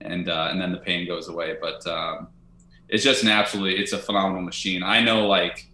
and 0.03 0.29
uh, 0.29 0.49
and 0.51 0.61
then 0.61 0.71
the 0.71 0.79
pain 0.79 1.07
goes 1.07 1.29
away. 1.29 1.57
But 1.61 1.87
um, 1.87 2.29
it's 2.89 3.03
just 3.03 3.23
an 3.23 3.31
absolutely 3.31 3.81
it's 3.81 3.93
a 3.93 3.99
phenomenal 3.99 4.43
machine. 4.43 4.83
I 4.83 5.01
know 5.01 5.27
like 5.27 5.67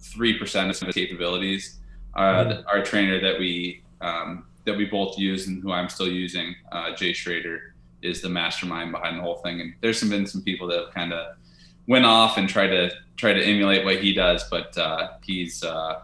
three 0.00 0.38
percent 0.38 0.70
of 0.70 0.88
its 0.88 0.94
capabilities. 0.94 1.78
Uh, 2.16 2.62
Our 2.66 2.82
trainer 2.82 3.20
that 3.20 3.38
we 3.38 3.84
um, 4.00 4.46
that 4.64 4.76
we 4.76 4.86
both 4.86 5.16
use 5.18 5.46
and 5.46 5.62
who 5.62 5.70
I'm 5.70 5.88
still 5.88 6.08
using, 6.08 6.54
uh, 6.72 6.94
Jay 6.94 7.12
Schroeder, 7.12 7.74
is 8.02 8.20
the 8.22 8.28
mastermind 8.28 8.92
behind 8.92 9.18
the 9.18 9.22
whole 9.22 9.36
thing. 9.36 9.60
And 9.60 9.74
there's 9.80 9.98
some 9.98 10.10
been 10.10 10.26
some 10.26 10.42
people 10.42 10.66
that 10.68 10.78
have 10.78 10.94
kind 10.94 11.12
of 11.12 11.36
went 11.86 12.04
off 12.04 12.36
and 12.36 12.48
try 12.48 12.66
to 12.66 12.90
try 13.16 13.32
to 13.32 13.42
emulate 13.42 13.84
what 13.84 14.00
he 14.02 14.12
does, 14.12 14.44
but 14.50 14.76
uh, 14.78 15.10
he's 15.22 15.62
uh, 15.62 16.00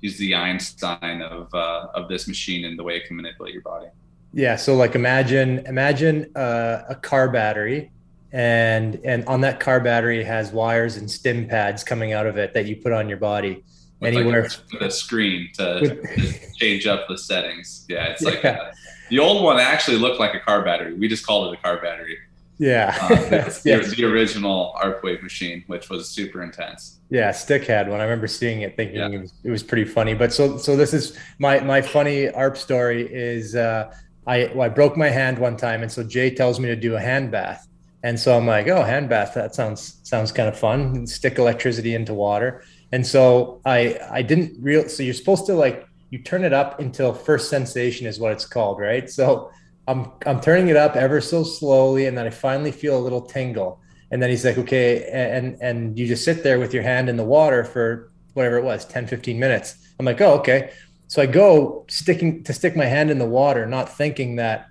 he's 0.00 0.18
the 0.18 0.34
Einstein 0.34 1.22
of 1.22 1.54
uh, 1.54 1.88
of 1.94 2.08
this 2.08 2.28
machine 2.28 2.64
and 2.64 2.78
the 2.78 2.82
way 2.82 2.96
it 2.96 3.06
can 3.06 3.16
manipulate 3.16 3.52
your 3.52 3.62
body. 3.62 3.88
Yeah. 4.32 4.56
So 4.56 4.74
like 4.74 4.94
imagine 4.94 5.60
imagine 5.66 6.30
uh, 6.36 6.82
a 6.88 6.94
car 6.94 7.28
battery 7.28 7.90
and 8.32 9.00
and 9.04 9.24
on 9.26 9.40
that 9.42 9.60
car 9.60 9.80
battery 9.80 10.22
has 10.22 10.52
wires 10.52 10.96
and 10.96 11.10
stim 11.10 11.48
pads 11.48 11.82
coming 11.82 12.12
out 12.12 12.26
of 12.26 12.36
it 12.36 12.52
that 12.54 12.66
you 12.66 12.76
put 12.76 12.92
on 12.92 13.08
your 13.08 13.18
body 13.18 13.64
With 14.00 14.14
anywhere. 14.14 14.42
like 14.42 14.52
a, 14.52 14.74
with 14.74 14.82
a 14.82 14.90
screen 14.90 15.48
to, 15.54 15.80
to 15.80 16.52
change 16.54 16.86
up 16.86 17.08
the 17.08 17.16
settings. 17.16 17.86
Yeah, 17.88 18.06
it's 18.06 18.22
like 18.30 18.44
a, 18.44 18.72
the 19.10 19.18
old 19.18 19.42
one 19.42 19.58
actually 19.58 19.98
looked 19.98 20.20
like 20.20 20.34
a 20.34 20.40
car 20.40 20.62
battery. 20.64 20.94
We 20.94 21.08
just 21.08 21.26
called 21.26 21.52
it 21.52 21.58
a 21.58 21.62
car 21.62 21.80
battery. 21.80 22.18
Yeah. 22.58 22.96
Uh, 23.00 23.08
the, 23.08 23.94
the 23.96 24.04
original 24.04 24.72
ARP 24.82 25.02
wave 25.04 25.22
machine, 25.22 25.62
which 25.66 25.90
was 25.90 26.08
super 26.08 26.42
intense. 26.42 26.98
Yeah, 27.10 27.30
Stick 27.30 27.64
had 27.64 27.88
one. 27.88 28.00
I 28.00 28.04
remember 28.04 28.26
seeing 28.26 28.62
it, 28.62 28.76
thinking 28.76 28.96
Yeah. 28.96 29.08
it 29.10 29.20
was 29.20 29.32
it 29.44 29.50
was 29.50 29.62
pretty 29.62 29.84
funny. 29.84 30.14
But 30.14 30.32
so 30.32 30.56
so 30.56 30.76
this 30.76 30.92
is 30.94 31.16
my 31.38 31.60
my 31.60 31.80
funny 31.82 32.30
ARP 32.30 32.56
story 32.56 33.02
is 33.12 33.54
uh, 33.54 33.92
I 34.26 34.50
well, 34.54 34.62
I 34.62 34.68
broke 34.70 34.96
my 34.96 35.08
hand 35.10 35.38
one 35.38 35.56
time, 35.56 35.82
and 35.82 35.92
so 35.92 36.02
Jay 36.02 36.30
tells 36.34 36.58
me 36.58 36.66
to 36.68 36.74
do 36.76 36.96
a 36.96 37.00
hand 37.00 37.30
bath, 37.30 37.68
and 38.02 38.18
so 38.18 38.36
I'm 38.36 38.46
like, 38.46 38.66
oh, 38.68 38.82
hand 38.82 39.08
bath, 39.08 39.34
that 39.34 39.54
sounds 39.54 40.00
sounds 40.02 40.32
kind 40.32 40.48
of 40.48 40.58
fun. 40.58 40.80
And 40.96 41.08
stick 41.08 41.38
electricity 41.38 41.94
into 41.94 42.12
water, 42.14 42.64
and 42.90 43.06
so 43.06 43.60
I 43.64 43.98
I 44.10 44.22
didn't 44.22 44.56
real. 44.60 44.88
So 44.88 45.02
you're 45.04 45.14
supposed 45.14 45.46
to 45.46 45.54
like 45.54 45.85
you 46.10 46.18
turn 46.20 46.44
it 46.44 46.52
up 46.52 46.80
until 46.80 47.12
first 47.12 47.50
sensation 47.50 48.06
is 48.06 48.18
what 48.18 48.32
it's 48.32 48.46
called, 48.46 48.78
right? 48.78 49.08
So 49.10 49.50
I'm 49.88 50.12
I'm 50.24 50.40
turning 50.40 50.68
it 50.68 50.76
up 50.76 50.96
ever 50.96 51.20
so 51.20 51.42
slowly, 51.42 52.06
and 52.06 52.16
then 52.16 52.26
I 52.26 52.30
finally 52.30 52.72
feel 52.72 52.98
a 52.98 53.00
little 53.00 53.22
tingle. 53.22 53.80
And 54.10 54.22
then 54.22 54.30
he's 54.30 54.44
like, 54.44 54.58
okay, 54.58 55.08
and 55.12 55.56
and 55.60 55.98
you 55.98 56.06
just 56.06 56.24
sit 56.24 56.42
there 56.42 56.58
with 56.58 56.72
your 56.72 56.82
hand 56.82 57.08
in 57.08 57.16
the 57.16 57.24
water 57.24 57.64
for 57.64 58.12
whatever 58.34 58.58
it 58.58 58.64
was, 58.64 58.84
10, 58.84 59.06
15 59.06 59.38
minutes. 59.38 59.76
I'm 59.98 60.06
like, 60.06 60.20
oh, 60.20 60.34
okay. 60.38 60.72
So 61.08 61.22
I 61.22 61.26
go 61.26 61.84
sticking 61.88 62.44
to 62.44 62.52
stick 62.52 62.76
my 62.76 62.84
hand 62.84 63.10
in 63.10 63.18
the 63.18 63.26
water, 63.26 63.66
not 63.66 63.96
thinking 63.96 64.36
that 64.36 64.66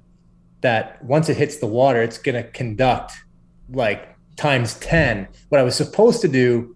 that 0.62 1.04
once 1.04 1.30
it 1.30 1.38
hits 1.38 1.58
the 1.58 1.68
water, 1.68 2.02
it's 2.02 2.18
gonna 2.18 2.44
conduct 2.44 3.14
like 3.70 4.16
times 4.36 4.76
10. 4.76 5.28
What 5.50 5.60
I 5.60 5.64
was 5.64 5.76
supposed 5.76 6.22
to 6.22 6.28
do 6.28 6.75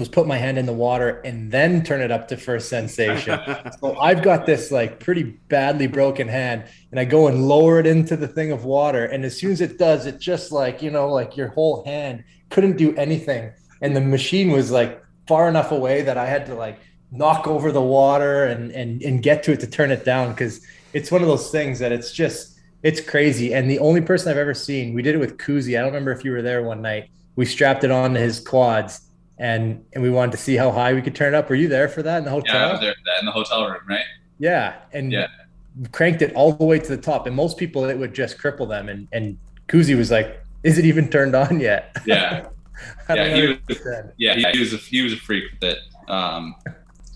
was 0.00 0.08
put 0.08 0.26
my 0.26 0.38
hand 0.38 0.56
in 0.58 0.64
the 0.64 0.72
water 0.72 1.20
and 1.20 1.52
then 1.52 1.84
turn 1.84 2.00
it 2.00 2.10
up 2.10 2.26
to 2.28 2.36
first 2.36 2.70
sensation. 2.70 3.38
so 3.80 3.96
I've 3.98 4.22
got 4.22 4.46
this 4.46 4.70
like 4.70 5.00
pretty 5.00 5.22
badly 5.22 5.86
broken 5.86 6.28
hand 6.28 6.64
and 6.90 6.98
I 6.98 7.04
go 7.04 7.28
and 7.28 7.46
lower 7.46 7.78
it 7.78 7.86
into 7.86 8.16
the 8.16 8.28
thing 8.28 8.52
of 8.52 8.64
water. 8.64 9.04
And 9.04 9.24
as 9.24 9.38
soon 9.38 9.52
as 9.52 9.60
it 9.60 9.78
does, 9.78 10.06
it 10.06 10.18
just 10.18 10.50
like, 10.50 10.80
you 10.82 10.90
know, 10.90 11.08
like 11.08 11.36
your 11.36 11.48
whole 11.48 11.84
hand 11.84 12.24
couldn't 12.48 12.78
do 12.78 12.96
anything. 12.96 13.52
And 13.82 13.94
the 13.94 14.00
machine 14.00 14.50
was 14.50 14.70
like 14.70 15.04
far 15.28 15.48
enough 15.48 15.72
away 15.72 16.02
that 16.02 16.16
I 16.16 16.26
had 16.26 16.46
to 16.46 16.54
like 16.54 16.78
knock 17.10 17.46
over 17.46 17.70
the 17.70 17.82
water 17.82 18.44
and 18.44 18.70
and, 18.70 19.02
and 19.02 19.22
get 19.22 19.42
to 19.42 19.52
it 19.52 19.60
to 19.60 19.66
turn 19.66 19.90
it 19.90 20.06
down 20.06 20.30
because 20.30 20.66
it's 20.94 21.10
one 21.10 21.20
of 21.20 21.28
those 21.28 21.50
things 21.50 21.78
that 21.80 21.92
it's 21.92 22.12
just 22.12 22.58
it's 22.82 23.00
crazy. 23.00 23.52
And 23.52 23.70
the 23.70 23.78
only 23.78 24.00
person 24.00 24.30
I've 24.30 24.38
ever 24.38 24.54
seen, 24.54 24.94
we 24.94 25.02
did 25.02 25.14
it 25.14 25.18
with 25.18 25.36
Kuzi. 25.36 25.78
I 25.78 25.82
don't 25.82 25.92
remember 25.92 26.12
if 26.12 26.24
you 26.24 26.32
were 26.32 26.42
there 26.42 26.62
one 26.62 26.80
night. 26.80 27.10
We 27.36 27.44
strapped 27.44 27.84
it 27.84 27.90
on 27.90 28.14
to 28.14 28.20
his 28.20 28.40
quads 28.40 29.02
and 29.42 29.84
and 29.92 30.02
we 30.02 30.08
wanted 30.08 30.30
to 30.30 30.38
see 30.38 30.54
how 30.56 30.70
high 30.70 30.94
we 30.94 31.02
could 31.02 31.16
turn 31.16 31.34
it 31.34 31.36
up. 31.36 31.50
Were 31.50 31.56
you 31.56 31.66
there 31.68 31.88
for 31.88 32.02
that 32.04 32.18
in 32.18 32.24
the 32.24 32.30
hotel? 32.30 32.54
Yeah, 32.54 32.68
I 32.68 32.72
was 32.72 32.80
there 32.80 32.94
for 32.94 33.00
that 33.06 33.18
in 33.20 33.26
the 33.26 33.32
hotel 33.32 33.66
room, 33.68 33.80
right? 33.88 34.04
Yeah, 34.38 34.74
and 34.92 35.10
Yeah. 35.10 35.26
cranked 35.90 36.22
it 36.22 36.32
all 36.34 36.52
the 36.52 36.64
way 36.64 36.78
to 36.78 36.88
the 36.96 37.02
top. 37.10 37.26
And 37.26 37.34
most 37.34 37.58
people, 37.58 37.84
it 37.86 37.98
would 37.98 38.14
just 38.14 38.38
cripple 38.38 38.68
them. 38.68 38.88
And 38.88 39.08
and 39.12 39.36
Kuzi 39.68 39.96
was 39.96 40.10
like, 40.12 40.40
"Is 40.62 40.78
it 40.78 40.84
even 40.84 41.08
turned 41.08 41.34
on 41.34 41.58
yet?" 41.60 41.96
Yeah, 42.06 42.46
Yeah, 43.08 43.34
he 43.34 43.46
was- 43.48 43.80
yeah. 44.16 44.50
He, 44.52 44.60
was 44.60 44.72
a 44.74 44.76
he 44.76 45.02
was 45.02 45.12
a 45.12 45.16
freak 45.16 45.44
with 45.52 45.70
it. 45.72 45.78
Um, 46.08 46.54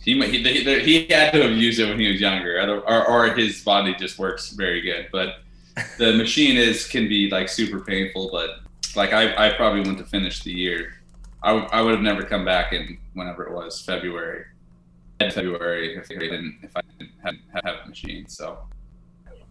he, 0.02 0.20
he 0.26 0.42
he 0.42 0.80
he 0.80 1.06
had 1.08 1.32
to 1.32 1.42
have 1.42 1.52
used 1.56 1.78
it 1.78 1.88
when 1.88 2.00
he 2.00 2.08
was 2.10 2.20
younger, 2.20 2.58
or 2.60 3.06
or 3.06 3.34
his 3.34 3.62
body 3.62 3.94
just 3.94 4.18
works 4.18 4.50
very 4.50 4.80
good. 4.80 5.08
But 5.12 5.28
the 5.98 6.12
machine 6.14 6.56
is 6.56 6.88
can 6.88 7.08
be 7.08 7.30
like 7.30 7.48
super 7.48 7.80
painful. 7.80 8.30
But 8.32 8.50
like 8.96 9.12
I 9.12 9.46
I 9.46 9.52
probably 9.52 9.80
wouldn't 9.80 9.98
have 9.98 10.08
finished 10.08 10.42
the 10.42 10.52
year. 10.52 10.94
I, 11.42 11.50
w- 11.50 11.68
I 11.72 11.80
would 11.82 11.92
have 11.92 12.02
never 12.02 12.22
come 12.22 12.44
back 12.44 12.72
in 12.72 12.98
whenever 13.14 13.44
it 13.46 13.52
was 13.52 13.80
February. 13.82 14.44
February 15.20 15.96
if 15.96 16.10
I 16.10 16.14
didn't 16.18 16.58
if 16.62 16.76
I 16.76 16.80
didn't 16.98 17.12
have, 17.24 17.34
have 17.64 17.74
a 17.84 17.88
machine. 17.88 18.28
So 18.28 18.58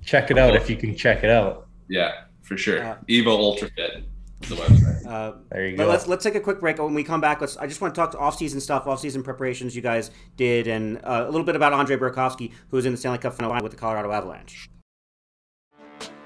Check 0.04 0.30
it 0.30 0.38
out 0.38 0.56
if 0.56 0.70
you 0.70 0.76
can 0.76 0.96
check 0.96 1.24
it 1.24 1.30
out. 1.32 1.68
yeah, 1.90 2.26
for 2.44 2.56
sure. 2.58 2.84
Uh, 2.84 2.98
Evo 3.10 3.28
Ultra 3.30 3.70
Fit 3.76 4.04
is 4.44 4.50
the 4.50 4.56
website. 4.56 5.06
Uh, 5.08 5.38
There 5.50 5.68
you 5.68 5.76
But 5.78 5.86
go. 5.86 5.90
let's 5.90 6.08
let's 6.08 6.24
take 6.24 6.36
a 6.36 6.40
quick 6.40 6.60
break. 6.60 6.78
When 6.78 6.94
we 6.94 7.04
come 7.04 7.22
back, 7.22 7.42
let's. 7.42 7.58
I 7.58 7.66
just 7.66 7.82
want 7.82 7.96
to 7.96 8.00
talk 8.00 8.12
to 8.12 8.20
off-season 8.20 8.60
stuff, 8.62 8.86
off-season 8.86 9.24
preparations 9.24 9.76
you 9.76 9.82
guys 9.82 10.12
did, 10.38 10.68
and 10.68 10.98
uh, 11.04 11.26
a 11.28 11.32
little 11.32 11.44
bit 11.46 11.56
about 11.56 11.74
Andre 11.74 11.98
Burakovsky, 11.98 12.52
who 12.70 12.78
was 12.78 12.86
in 12.86 12.92
the 12.92 12.98
Stanley 12.98 13.18
Cup 13.18 13.34
final 13.34 13.52
with 13.64 13.72
the 13.72 13.78
Colorado 13.78 14.12
Avalanche. 14.12 14.70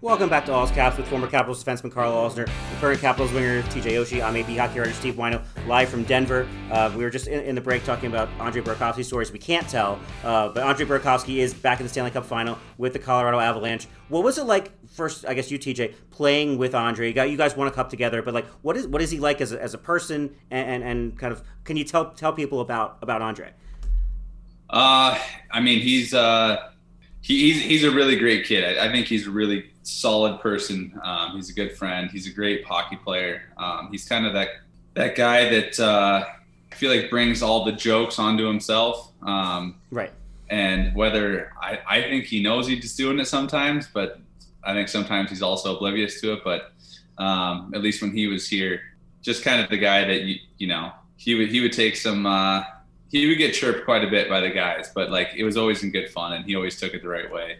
Welcome 0.00 0.28
back 0.28 0.46
to 0.46 0.52
All's 0.52 0.70
Caps 0.70 0.96
with 0.96 1.08
former 1.08 1.26
Capitals 1.26 1.64
defenseman 1.64 1.90
Karl 1.90 2.12
Alzner, 2.12 2.48
current 2.78 3.00
Capitals 3.00 3.32
winger 3.32 3.62
TJ 3.62 4.00
Oshie. 4.00 4.22
I'm 4.22 4.36
AP 4.36 4.56
hockey 4.56 4.78
writer 4.78 4.92
Steve 4.92 5.14
Whyno, 5.14 5.42
live 5.66 5.88
from 5.88 6.04
Denver. 6.04 6.48
Uh, 6.70 6.92
we 6.96 7.02
were 7.02 7.10
just 7.10 7.26
in, 7.26 7.40
in 7.42 7.56
the 7.56 7.60
break 7.60 7.82
talking 7.82 8.06
about 8.06 8.28
Andre 8.38 8.62
Burakovsky 8.62 9.04
stories 9.04 9.32
we 9.32 9.40
can't 9.40 9.68
tell, 9.68 9.98
uh, 10.22 10.50
but 10.50 10.62
Andre 10.62 10.86
Burakovsky 10.86 11.38
is 11.38 11.52
back 11.52 11.80
in 11.80 11.84
the 11.84 11.90
Stanley 11.90 12.12
Cup 12.12 12.24
final 12.24 12.56
with 12.76 12.92
the 12.92 13.00
Colorado 13.00 13.40
Avalanche. 13.40 13.88
What 14.08 14.22
was 14.22 14.38
it 14.38 14.44
like, 14.44 14.70
first, 14.88 15.26
I 15.26 15.34
guess 15.34 15.50
you, 15.50 15.58
TJ, 15.58 15.94
playing 16.12 16.58
with 16.58 16.76
Andre? 16.76 17.08
You, 17.08 17.14
got, 17.14 17.28
you 17.28 17.36
guys 17.36 17.56
won 17.56 17.66
a 17.66 17.72
cup 17.72 17.90
together, 17.90 18.22
but 18.22 18.34
like, 18.34 18.46
what 18.62 18.76
is 18.76 18.86
what 18.86 19.02
is 19.02 19.10
he 19.10 19.18
like 19.18 19.40
as 19.40 19.50
a, 19.50 19.60
as 19.60 19.74
a 19.74 19.78
person, 19.78 20.32
and, 20.52 20.70
and, 20.70 20.84
and 20.84 21.18
kind 21.18 21.32
of, 21.32 21.42
can 21.64 21.76
you 21.76 21.82
tell 21.82 22.12
tell 22.12 22.32
people 22.32 22.60
about 22.60 22.98
about 23.02 23.20
Andre? 23.20 23.50
Uh, 24.70 25.18
I 25.50 25.58
mean, 25.58 25.80
he's 25.80 26.14
uh, 26.14 26.68
he, 27.20 27.52
he's 27.52 27.64
he's 27.64 27.82
a 27.82 27.90
really 27.90 28.14
great 28.14 28.46
kid. 28.46 28.78
I, 28.78 28.86
I 28.86 28.92
think 28.92 29.08
he's 29.08 29.26
really 29.26 29.72
solid 29.88 30.40
person. 30.40 30.98
Um, 31.02 31.36
he's 31.36 31.50
a 31.50 31.54
good 31.54 31.76
friend. 31.76 32.10
He's 32.10 32.26
a 32.26 32.32
great 32.32 32.64
hockey 32.64 32.96
player. 32.96 33.42
Um, 33.56 33.88
he's 33.90 34.08
kind 34.08 34.26
of 34.26 34.32
that 34.34 34.48
that 34.94 35.14
guy 35.16 35.48
that 35.48 35.78
uh, 35.80 36.24
I 36.70 36.74
feel 36.74 36.90
like 36.94 37.08
brings 37.10 37.42
all 37.42 37.64
the 37.64 37.72
jokes 37.72 38.18
onto 38.18 38.44
himself. 38.46 39.12
Um, 39.22 39.76
Right. 39.90 40.12
and 40.50 40.94
whether 40.94 41.52
I, 41.60 41.78
I 41.88 42.02
think 42.02 42.24
he 42.24 42.42
knows 42.42 42.66
he's 42.66 42.80
just 42.82 42.96
doing 42.96 43.18
it 43.18 43.26
sometimes, 43.26 43.88
but 43.92 44.20
I 44.64 44.72
think 44.74 44.88
sometimes 44.88 45.30
he's 45.30 45.42
also 45.42 45.76
oblivious 45.76 46.20
to 46.20 46.32
it. 46.34 46.40
But 46.44 46.72
um, 47.18 47.72
at 47.74 47.80
least 47.82 48.02
when 48.02 48.12
he 48.12 48.26
was 48.26 48.48
here, 48.48 48.80
just 49.22 49.42
kind 49.42 49.60
of 49.60 49.68
the 49.70 49.78
guy 49.78 50.04
that 50.04 50.22
you 50.22 50.36
you 50.58 50.66
know 50.68 50.92
he 51.16 51.34
would 51.34 51.48
he 51.50 51.60
would 51.60 51.72
take 51.72 51.96
some 51.96 52.26
uh, 52.26 52.62
he 53.10 53.26
would 53.26 53.38
get 53.38 53.54
chirped 53.54 53.84
quite 53.84 54.04
a 54.04 54.08
bit 54.10 54.28
by 54.28 54.40
the 54.40 54.50
guys, 54.50 54.90
but 54.94 55.10
like 55.10 55.30
it 55.36 55.44
was 55.44 55.56
always 55.56 55.82
in 55.82 55.90
good 55.90 56.10
fun, 56.10 56.32
and 56.34 56.44
he 56.44 56.54
always 56.56 56.78
took 56.78 56.92
it 56.94 57.02
the 57.02 57.08
right 57.08 57.30
way. 57.32 57.58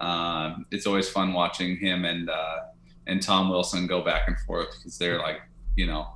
Um, 0.00 0.66
it's 0.70 0.86
always 0.86 1.08
fun 1.08 1.32
watching 1.32 1.76
him 1.76 2.04
and 2.04 2.30
uh, 2.30 2.58
and 3.06 3.22
Tom 3.22 3.48
Wilson 3.48 3.86
go 3.86 4.02
back 4.02 4.28
and 4.28 4.38
forth 4.40 4.68
because 4.76 4.98
they're 4.98 5.18
like 5.18 5.40
you 5.76 5.86
know 5.86 6.06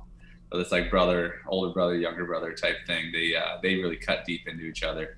it's 0.53 0.71
like 0.71 0.89
brother, 0.89 1.41
older 1.47 1.73
brother, 1.73 1.95
younger 1.95 2.25
brother 2.25 2.53
type 2.53 2.77
thing. 2.85 3.11
They 3.11 3.35
uh, 3.35 3.57
they 3.61 3.75
really 3.75 3.97
cut 3.97 4.25
deep 4.25 4.47
into 4.47 4.63
each 4.63 4.83
other. 4.83 5.17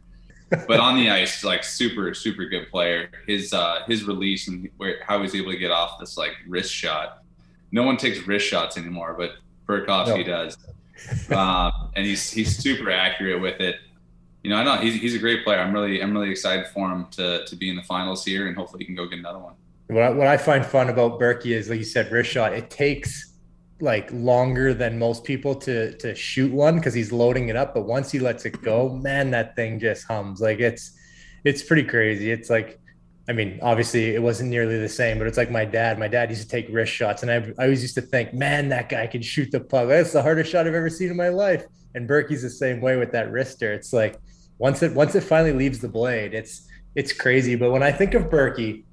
but 0.67 0.79
on 0.79 0.95
the 0.95 1.09
ice, 1.09 1.43
like 1.43 1.63
super 1.63 2.13
super 2.13 2.45
good 2.45 2.69
player. 2.69 3.09
His 3.27 3.53
uh, 3.53 3.79
his 3.87 4.05
release 4.05 4.47
and 4.47 4.69
where 4.77 4.97
how 5.05 5.21
he's 5.21 5.35
able 5.35 5.51
to 5.51 5.57
get 5.57 5.71
off 5.71 5.99
this 5.99 6.17
like 6.17 6.33
wrist 6.47 6.71
shot. 6.73 7.23
No 7.71 7.83
one 7.83 7.97
takes 7.97 8.25
wrist 8.27 8.47
shots 8.47 8.77
anymore, 8.77 9.15
but 9.17 9.31
Burakovsky 9.67 10.19
No. 10.19 10.23
does, 10.23 10.57
um, 11.31 11.91
and 11.95 12.05
he's 12.05 12.31
he's 12.31 12.57
super 12.57 12.91
accurate 12.91 13.41
with 13.41 13.59
it. 13.59 13.77
You 14.45 14.51
know, 14.51 14.57
I 14.57 14.63
know 14.63 14.75
he's, 14.75 14.93
he's 15.01 15.15
a 15.15 15.17
great 15.17 15.43
player. 15.43 15.57
I'm 15.57 15.73
really 15.73 16.03
I'm 16.03 16.13
really 16.13 16.29
excited 16.29 16.67
for 16.67 16.87
him 16.87 17.07
to 17.13 17.43
to 17.47 17.55
be 17.55 17.67
in 17.67 17.75
the 17.75 17.81
finals 17.81 18.23
here, 18.23 18.45
and 18.45 18.55
hopefully 18.55 18.83
he 18.83 18.85
can 18.85 18.93
go 18.93 19.07
get 19.07 19.17
another 19.17 19.39
one. 19.39 19.55
What 19.87 20.03
I, 20.03 20.09
what 20.11 20.27
I 20.27 20.37
find 20.37 20.63
fun 20.63 20.89
about 20.89 21.19
Berkey 21.19 21.47
is, 21.47 21.67
like 21.67 21.79
you 21.79 21.83
said, 21.83 22.11
wrist 22.11 22.29
shot. 22.29 22.53
It 22.53 22.69
takes 22.69 23.33
like 23.81 24.07
longer 24.13 24.75
than 24.75 24.99
most 24.99 25.23
people 25.23 25.55
to 25.55 25.97
to 25.97 26.13
shoot 26.13 26.51
one 26.51 26.75
because 26.75 26.93
he's 26.93 27.11
loading 27.11 27.49
it 27.49 27.55
up. 27.55 27.73
But 27.73 27.87
once 27.87 28.11
he 28.11 28.19
lets 28.19 28.45
it 28.45 28.61
go, 28.61 28.89
man, 28.89 29.31
that 29.31 29.55
thing 29.55 29.79
just 29.79 30.05
hums. 30.05 30.41
Like 30.41 30.59
it's 30.59 30.95
it's 31.43 31.63
pretty 31.63 31.83
crazy. 31.83 32.29
It's 32.29 32.51
like 32.51 32.79
I 33.27 33.33
mean, 33.33 33.57
obviously 33.63 34.13
it 34.13 34.21
wasn't 34.21 34.51
nearly 34.51 34.77
the 34.77 34.87
same, 34.87 35.17
but 35.17 35.25
it's 35.25 35.37
like 35.37 35.49
my 35.49 35.65
dad. 35.65 35.97
My 35.97 36.07
dad 36.07 36.29
used 36.29 36.43
to 36.43 36.47
take 36.47 36.67
wrist 36.69 36.93
shots, 36.93 37.23
and 37.23 37.31
I, 37.31 37.37
I 37.57 37.63
always 37.63 37.81
used 37.81 37.95
to 37.95 38.01
think, 38.01 38.31
man, 38.35 38.69
that 38.69 38.89
guy 38.89 39.07
can 39.07 39.23
shoot 39.23 39.49
the 39.49 39.59
puck. 39.59 39.87
That's 39.87 40.13
the 40.13 40.21
hardest 40.21 40.51
shot 40.51 40.67
I've 40.67 40.75
ever 40.75 40.91
seen 40.91 41.09
in 41.09 41.17
my 41.17 41.29
life. 41.29 41.65
And 41.95 42.07
Berkey's 42.07 42.43
the 42.43 42.49
same 42.51 42.79
way 42.79 42.97
with 42.97 43.11
that 43.13 43.31
wrister. 43.31 43.73
It's 43.73 43.91
like 43.91 44.19
once 44.57 44.81
it 44.83 44.93
once 44.93 45.15
it 45.15 45.21
finally 45.21 45.53
leaves 45.53 45.79
the 45.79 45.87
blade, 45.87 46.33
it's 46.33 46.67
it's 46.95 47.13
crazy. 47.13 47.55
But 47.55 47.71
when 47.71 47.83
I 47.83 47.91
think 47.91 48.13
of 48.13 48.25
Berkey, 48.25 48.83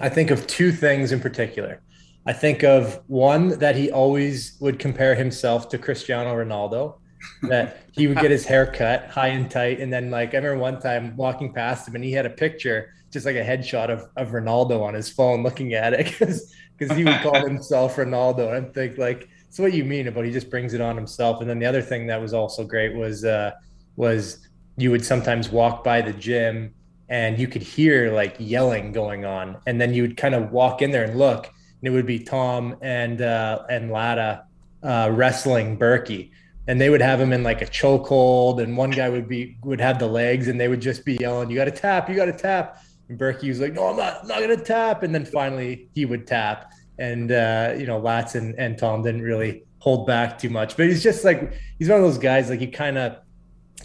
I 0.00 0.08
think 0.08 0.30
of 0.30 0.46
two 0.46 0.72
things 0.72 1.12
in 1.12 1.20
particular. 1.20 1.80
I 2.24 2.32
think 2.32 2.62
of 2.62 3.00
one 3.08 3.58
that 3.58 3.74
he 3.74 3.90
always 3.90 4.56
would 4.60 4.78
compare 4.78 5.14
himself 5.14 5.68
to 5.70 5.78
Cristiano 5.78 6.34
Ronaldo 6.34 6.98
that 7.42 7.84
he 7.92 8.06
would 8.06 8.18
get 8.18 8.30
his 8.30 8.44
hair 8.44 8.66
cut 8.66 9.08
high 9.08 9.28
and 9.28 9.50
tight. 9.50 9.80
And 9.80 9.92
then 9.92 10.10
like 10.10 10.34
I 10.34 10.38
remember 10.38 10.58
one 10.58 10.80
time 10.80 11.16
walking 11.16 11.52
past 11.52 11.88
him 11.88 11.96
and 11.96 12.04
he 12.04 12.12
had 12.12 12.26
a 12.26 12.30
picture, 12.30 12.94
just 13.12 13.26
like 13.26 13.36
a 13.36 13.44
headshot 13.44 13.90
of, 13.90 14.08
of 14.16 14.28
Ronaldo 14.30 14.82
on 14.82 14.94
his 14.94 15.08
phone 15.08 15.42
looking 15.42 15.74
at 15.74 15.92
it 15.92 16.06
because 16.18 16.96
he 16.96 17.04
would 17.04 17.20
call 17.20 17.44
himself 17.44 17.96
Ronaldo. 17.96 18.56
And 18.56 18.72
think 18.72 18.98
like 18.98 19.28
it's 19.48 19.58
what 19.58 19.72
you 19.72 19.84
mean 19.84 20.08
about 20.08 20.24
he 20.24 20.30
just 20.30 20.50
brings 20.50 20.74
it 20.74 20.80
on 20.80 20.96
himself. 20.96 21.40
And 21.40 21.50
then 21.50 21.58
the 21.58 21.66
other 21.66 21.82
thing 21.82 22.06
that 22.06 22.20
was 22.20 22.32
also 22.32 22.64
great 22.64 22.94
was 22.94 23.24
uh 23.24 23.52
was 23.96 24.48
you 24.76 24.90
would 24.90 25.04
sometimes 25.04 25.50
walk 25.50 25.84
by 25.84 26.00
the 26.00 26.12
gym 26.12 26.74
and 27.08 27.38
you 27.38 27.46
could 27.46 27.62
hear 27.62 28.12
like 28.12 28.36
yelling 28.38 28.92
going 28.92 29.24
on. 29.24 29.58
And 29.66 29.80
then 29.80 29.92
you 29.92 30.02
would 30.02 30.16
kind 30.16 30.34
of 30.34 30.50
walk 30.50 30.82
in 30.82 30.90
there 30.90 31.04
and 31.04 31.18
look, 31.18 31.46
and 31.46 31.88
it 31.88 31.90
would 31.90 32.06
be 32.06 32.18
Tom 32.18 32.76
and 32.80 33.20
uh 33.20 33.64
and 33.68 33.90
Lada 33.90 34.46
uh 34.82 35.10
wrestling 35.12 35.78
Berkey 35.78 36.30
and 36.66 36.80
they 36.80 36.90
would 36.90 37.00
have 37.00 37.20
him 37.20 37.32
in 37.32 37.42
like 37.42 37.60
a 37.60 37.66
chokehold, 37.66 38.62
and 38.62 38.76
one 38.76 38.90
guy 38.90 39.08
would 39.08 39.28
be 39.28 39.56
would 39.64 39.80
have 39.80 39.98
the 39.98 40.06
legs, 40.06 40.48
and 40.48 40.60
they 40.60 40.68
would 40.68 40.80
just 40.80 41.04
be 41.04 41.14
yelling, 41.14 41.50
"You 41.50 41.56
got 41.56 41.64
to 41.64 41.70
tap! 41.70 42.08
You 42.08 42.14
got 42.14 42.26
to 42.26 42.32
tap!" 42.32 42.82
And 43.08 43.18
Berkey 43.18 43.48
was 43.48 43.60
like, 43.60 43.72
"No, 43.72 43.88
I'm 43.88 43.96
not, 43.96 44.22
I'm 44.22 44.28
not 44.28 44.40
gonna 44.40 44.56
tap." 44.56 45.02
And 45.02 45.14
then 45.14 45.24
finally 45.24 45.88
he 45.94 46.04
would 46.04 46.26
tap, 46.26 46.72
and 46.98 47.32
uh, 47.32 47.74
you 47.76 47.86
know, 47.86 48.00
Lats 48.00 48.34
and, 48.36 48.54
and 48.58 48.78
Tom 48.78 49.02
didn't 49.02 49.22
really 49.22 49.64
hold 49.78 50.06
back 50.06 50.38
too 50.38 50.50
much, 50.50 50.76
but 50.76 50.86
he's 50.86 51.02
just 51.02 51.24
like 51.24 51.52
he's 51.78 51.88
one 51.88 51.98
of 51.98 52.04
those 52.04 52.18
guys 52.18 52.48
like 52.48 52.60
you 52.60 52.70
kind 52.70 52.96
of 52.96 53.16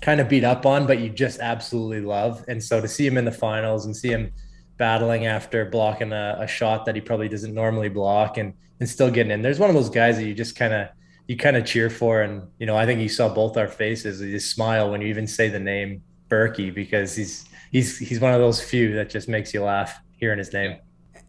kind 0.01 0.19
of 0.21 0.29
beat 0.29 0.43
up 0.43 0.65
on, 0.65 0.87
but 0.87 0.99
you 0.99 1.09
just 1.09 1.39
absolutely 1.39 2.01
love. 2.01 2.43
And 2.47 2.63
so 2.63 2.81
to 2.81 2.87
see 2.87 3.05
him 3.05 3.17
in 3.17 3.25
the 3.25 3.31
finals 3.31 3.85
and 3.85 3.95
see 3.95 4.09
him 4.09 4.31
battling 4.77 5.25
after 5.25 5.65
blocking 5.65 6.11
a, 6.11 6.37
a 6.39 6.47
shot 6.47 6.85
that 6.85 6.95
he 6.95 7.01
probably 7.01 7.29
doesn't 7.29 7.53
normally 7.53 7.89
block 7.89 8.37
and 8.37 8.53
and 8.79 8.87
still 8.87 9.09
getting 9.09 9.31
in, 9.31 9.41
there's 9.41 9.57
one 9.57 9.71
of 9.71 9.75
those 9.75 9.89
guys 9.89 10.17
that 10.17 10.25
you 10.25 10.35
just 10.35 10.55
kind 10.55 10.71
of 10.73 10.89
you 11.27 11.35
kind 11.35 11.57
of 11.57 11.65
cheer 11.65 11.89
for. 11.89 12.21
And, 12.21 12.43
you 12.57 12.65
know, 12.65 12.75
I 12.75 12.85
think 12.85 13.01
you 13.01 13.09
saw 13.09 13.29
both 13.29 13.57
our 13.57 13.67
faces. 13.67 14.21
You 14.21 14.31
just 14.31 14.51
smile 14.51 14.89
when 14.89 15.01
you 15.01 15.07
even 15.07 15.27
say 15.27 15.49
the 15.49 15.59
name 15.59 16.01
Berkey 16.29 16.73
because 16.73 17.15
he's, 17.15 17.45
he's, 17.71 17.97
he's 17.97 18.19
one 18.19 18.33
of 18.33 18.39
those 18.39 18.61
few 18.61 18.93
that 18.95 19.09
just 19.09 19.27
makes 19.27 19.53
you 19.53 19.63
laugh 19.63 19.99
hearing 20.17 20.39
his 20.39 20.53
name. 20.53 20.77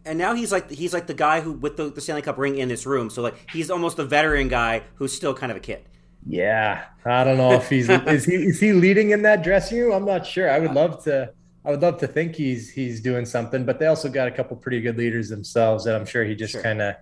And 0.05 0.17
now 0.17 0.33
he's 0.33 0.51
like 0.51 0.69
he's 0.71 0.93
like 0.93 1.07
the 1.07 1.13
guy 1.13 1.41
who 1.41 1.51
with 1.51 1.75
the, 1.75 1.89
the 1.89 1.99
Stanley 1.99 2.21
Cup 2.21 2.37
ring 2.37 2.57
in 2.57 2.69
this 2.69 2.85
room. 2.85 3.09
So 3.09 3.21
like 3.21 3.35
he's 3.51 3.69
almost 3.69 3.97
the 3.97 4.05
veteran 4.05 4.47
guy 4.47 4.83
who's 4.95 5.13
still 5.13 5.33
kind 5.33 5.51
of 5.51 5.57
a 5.57 5.59
kid. 5.59 5.85
Yeah, 6.25 6.85
I 7.05 7.23
don't 7.23 7.37
know 7.37 7.53
if 7.53 7.69
he's 7.69 7.89
is 7.89 8.25
he 8.25 8.35
is 8.35 8.59
he 8.59 8.73
leading 8.73 9.11
in 9.11 9.21
that 9.23 9.43
dressing 9.43 9.79
room? 9.79 9.93
I'm 9.93 10.05
not 10.05 10.25
sure. 10.25 10.49
I 10.49 10.59
would 10.59 10.73
love 10.73 11.03
to. 11.05 11.33
I 11.65 11.71
would 11.71 11.81
love 11.81 11.99
to 11.99 12.07
think 12.07 12.35
he's 12.35 12.69
he's 12.69 13.01
doing 13.01 13.25
something, 13.25 13.65
but 13.65 13.79
they 13.79 13.87
also 13.87 14.09
got 14.09 14.27
a 14.27 14.31
couple 14.31 14.55
pretty 14.57 14.81
good 14.81 14.97
leaders 14.97 15.29
themselves 15.29 15.85
that 15.85 15.95
I'm 15.95 16.05
sure 16.05 16.23
he 16.23 16.35
just 16.35 16.61
kind 16.61 16.81
of 16.81 16.95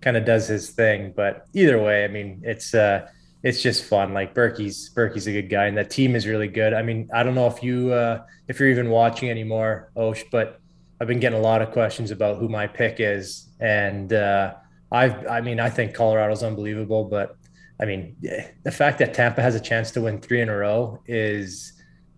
kind 0.00 0.16
of 0.16 0.24
does 0.24 0.48
his 0.48 0.70
thing. 0.70 1.12
But 1.16 1.46
either 1.54 1.82
way, 1.82 2.04
I 2.04 2.08
mean, 2.08 2.42
it's 2.44 2.74
uh, 2.74 3.08
it's 3.42 3.62
just 3.62 3.84
fun. 3.84 4.12
Like 4.12 4.34
Berkey's 4.34 4.90
Berkey's 4.90 5.26
a 5.26 5.32
good 5.32 5.50
guy, 5.50 5.66
and 5.66 5.76
that 5.76 5.90
team 5.90 6.16
is 6.16 6.26
really 6.26 6.48
good. 6.48 6.74
I 6.74 6.82
mean, 6.82 7.08
I 7.12 7.22
don't 7.22 7.34
know 7.34 7.46
if 7.46 7.62
you 7.62 7.92
uh, 7.92 8.24
if 8.48 8.60
you're 8.60 8.70
even 8.70 8.90
watching 8.90 9.30
anymore, 9.30 9.90
Osh, 9.96 10.24
but 10.30 10.60
I've 11.00 11.08
been 11.08 11.20
getting 11.20 11.38
a 11.38 11.42
lot 11.42 11.62
of 11.62 11.70
questions 11.70 12.10
about 12.10 12.38
who 12.38 12.48
my 12.48 12.66
pick 12.66 12.96
is, 12.98 13.48
and 13.60 14.12
uh, 14.12 14.54
I've 14.92 15.26
I 15.26 15.40
mean, 15.40 15.60
I 15.60 15.70
think 15.70 15.94
Colorado's 15.94 16.42
unbelievable, 16.42 17.04
but 17.04 17.36
I 17.80 17.84
mean, 17.84 18.16
the 18.62 18.70
fact 18.70 18.98
that 19.00 19.14
Tampa 19.14 19.42
has 19.42 19.54
a 19.54 19.60
chance 19.60 19.90
to 19.92 20.02
win 20.02 20.20
three 20.20 20.40
in 20.40 20.48
a 20.48 20.56
row 20.56 21.02
is. 21.06 21.72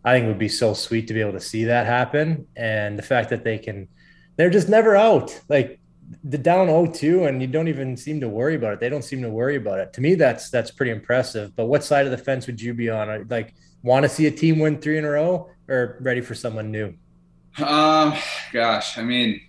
I 0.05 0.13
think 0.13 0.29
would 0.29 0.39
be 0.39 0.49
so 0.49 0.73
sweet 0.73 1.09
to 1.09 1.15
be 1.15 1.21
able 1.21 1.33
to 1.33 1.41
see 1.41 1.65
that 1.65 1.85
happen. 1.85 2.47
And 2.55 2.97
the 2.97 3.03
fact 3.03 3.29
that 3.31 3.43
they 3.43 3.59
can, 3.59 3.89
they're 4.37 4.51
just 4.51 4.69
never 4.69 4.95
out. 4.95 5.41
Like 5.49 5.81
the 6.23 6.39
down 6.39 6.69
0-2 6.69 7.29
and 7.29 7.41
you 7.41 7.49
don't 7.49 7.69
even 7.69 7.97
seem 7.97 8.21
to 8.21 8.29
worry 8.29 8.55
about 8.55 8.75
it. 8.75 8.81
They 8.81 8.89
don't 8.89 9.03
seem 9.03 9.23
to 9.23 9.31
worry 9.31 9.57
about 9.57 9.81
it. 9.81 9.93
To 9.95 10.01
me, 10.01 10.15
that's 10.15 10.51
that's 10.51 10.71
pretty 10.71 10.93
impressive. 10.93 11.55
But 11.57 11.67
what 11.67 11.85
side 11.85 12.05
of 12.05 12.13
the 12.13 12.19
fence 12.19 12.47
would 12.47 12.61
you 12.61 12.75
be 12.75 12.89
on? 12.91 13.27
Like, 13.29 13.55
want 13.83 14.05
to 14.05 14.09
see 14.09 14.27
a 14.27 14.31
team 14.31 14.59
win 14.59 14.81
three 14.81 14.99
in 14.99 15.05
a 15.05 15.11
row, 15.11 15.51
or 15.69 15.99
ready 16.01 16.21
for 16.21 16.35
someone 16.35 16.71
new? 16.71 16.95
Um, 17.59 18.15
gosh, 18.53 18.99
I 18.99 19.03
mean, 19.03 19.41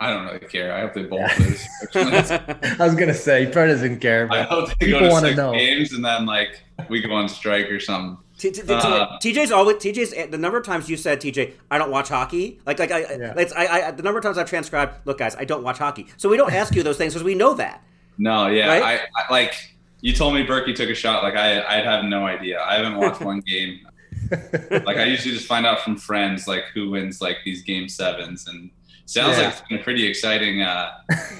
I 0.00 0.10
don't 0.10 0.24
really 0.24 0.38
care. 0.40 0.72
I 0.72 0.80
hope 0.80 0.94
they 0.94 1.02
both 1.02 1.38
lose. 1.38 1.68
I 1.94 2.76
was 2.80 2.94
gonna 2.94 3.12
say, 3.12 3.44
he 3.44 3.52
probably 3.52 3.74
doesn't 3.74 4.00
care. 4.00 4.26
I 4.32 4.42
hope 4.42 4.70
they 4.78 4.90
go 4.90 4.98
to 5.00 5.20
six 5.20 5.36
know. 5.36 5.52
games 5.52 5.92
and 5.92 6.02
then 6.02 6.24
like 6.24 6.62
we 6.88 7.02
go 7.02 7.12
on 7.12 7.28
strike 7.28 7.70
or 7.70 7.78
something. 7.78 8.16
T- 8.38 8.50
t- 8.50 8.62
t- 8.62 8.72
uh, 8.72 9.18
TJ's 9.18 9.52
always 9.52 9.76
TJ's 9.76 10.30
the 10.30 10.38
number 10.38 10.56
of 10.56 10.64
times 10.64 10.88
you 10.88 10.96
said 10.96 11.20
TJ 11.20 11.52
I 11.70 11.76
don't 11.76 11.90
watch 11.90 12.08
hockey 12.08 12.58
like 12.64 12.78
like 12.78 12.90
I, 12.90 13.00
yeah. 13.00 13.34
it's, 13.36 13.52
I, 13.52 13.66
I 13.66 13.90
the 13.90 14.02
number 14.02 14.16
of 14.16 14.24
times 14.24 14.38
I've 14.38 14.48
transcribed 14.48 15.06
look 15.06 15.18
guys 15.18 15.36
I 15.36 15.44
don't 15.44 15.62
watch 15.62 15.76
hockey 15.76 16.06
so 16.16 16.30
we 16.30 16.38
don't 16.38 16.50
ask 16.50 16.74
you 16.74 16.82
those 16.82 16.96
things 16.96 17.12
because 17.12 17.22
we 17.22 17.34
know 17.34 17.52
that 17.52 17.84
no 18.16 18.46
yeah 18.46 18.68
right? 18.68 18.82
I, 18.82 18.94
I, 18.94 19.30
like 19.30 19.74
you 20.00 20.14
told 20.14 20.32
me 20.32 20.46
Berkey 20.46 20.74
took 20.74 20.88
a 20.88 20.94
shot 20.94 21.22
like 21.22 21.36
I 21.36 21.62
I 21.64 21.82
have 21.82 22.06
no 22.06 22.24
idea 22.24 22.62
I 22.62 22.76
haven't 22.76 22.96
watched 22.96 23.20
one 23.20 23.40
game 23.40 23.86
like 24.30 24.96
I 24.96 25.04
usually 25.04 25.34
just 25.34 25.46
find 25.46 25.66
out 25.66 25.80
from 25.80 25.98
friends 25.98 26.48
like 26.48 26.64
who 26.72 26.88
wins 26.88 27.20
like 27.20 27.36
these 27.44 27.62
game 27.62 27.90
sevens 27.90 28.48
and 28.48 28.70
sounds 29.10 29.36
yeah. 29.36 29.44
like 29.44 29.52
it's 29.52 29.68
been 29.68 29.78
a 29.78 29.82
pretty 29.82 30.06
exciting 30.06 30.62
uh, 30.62 30.92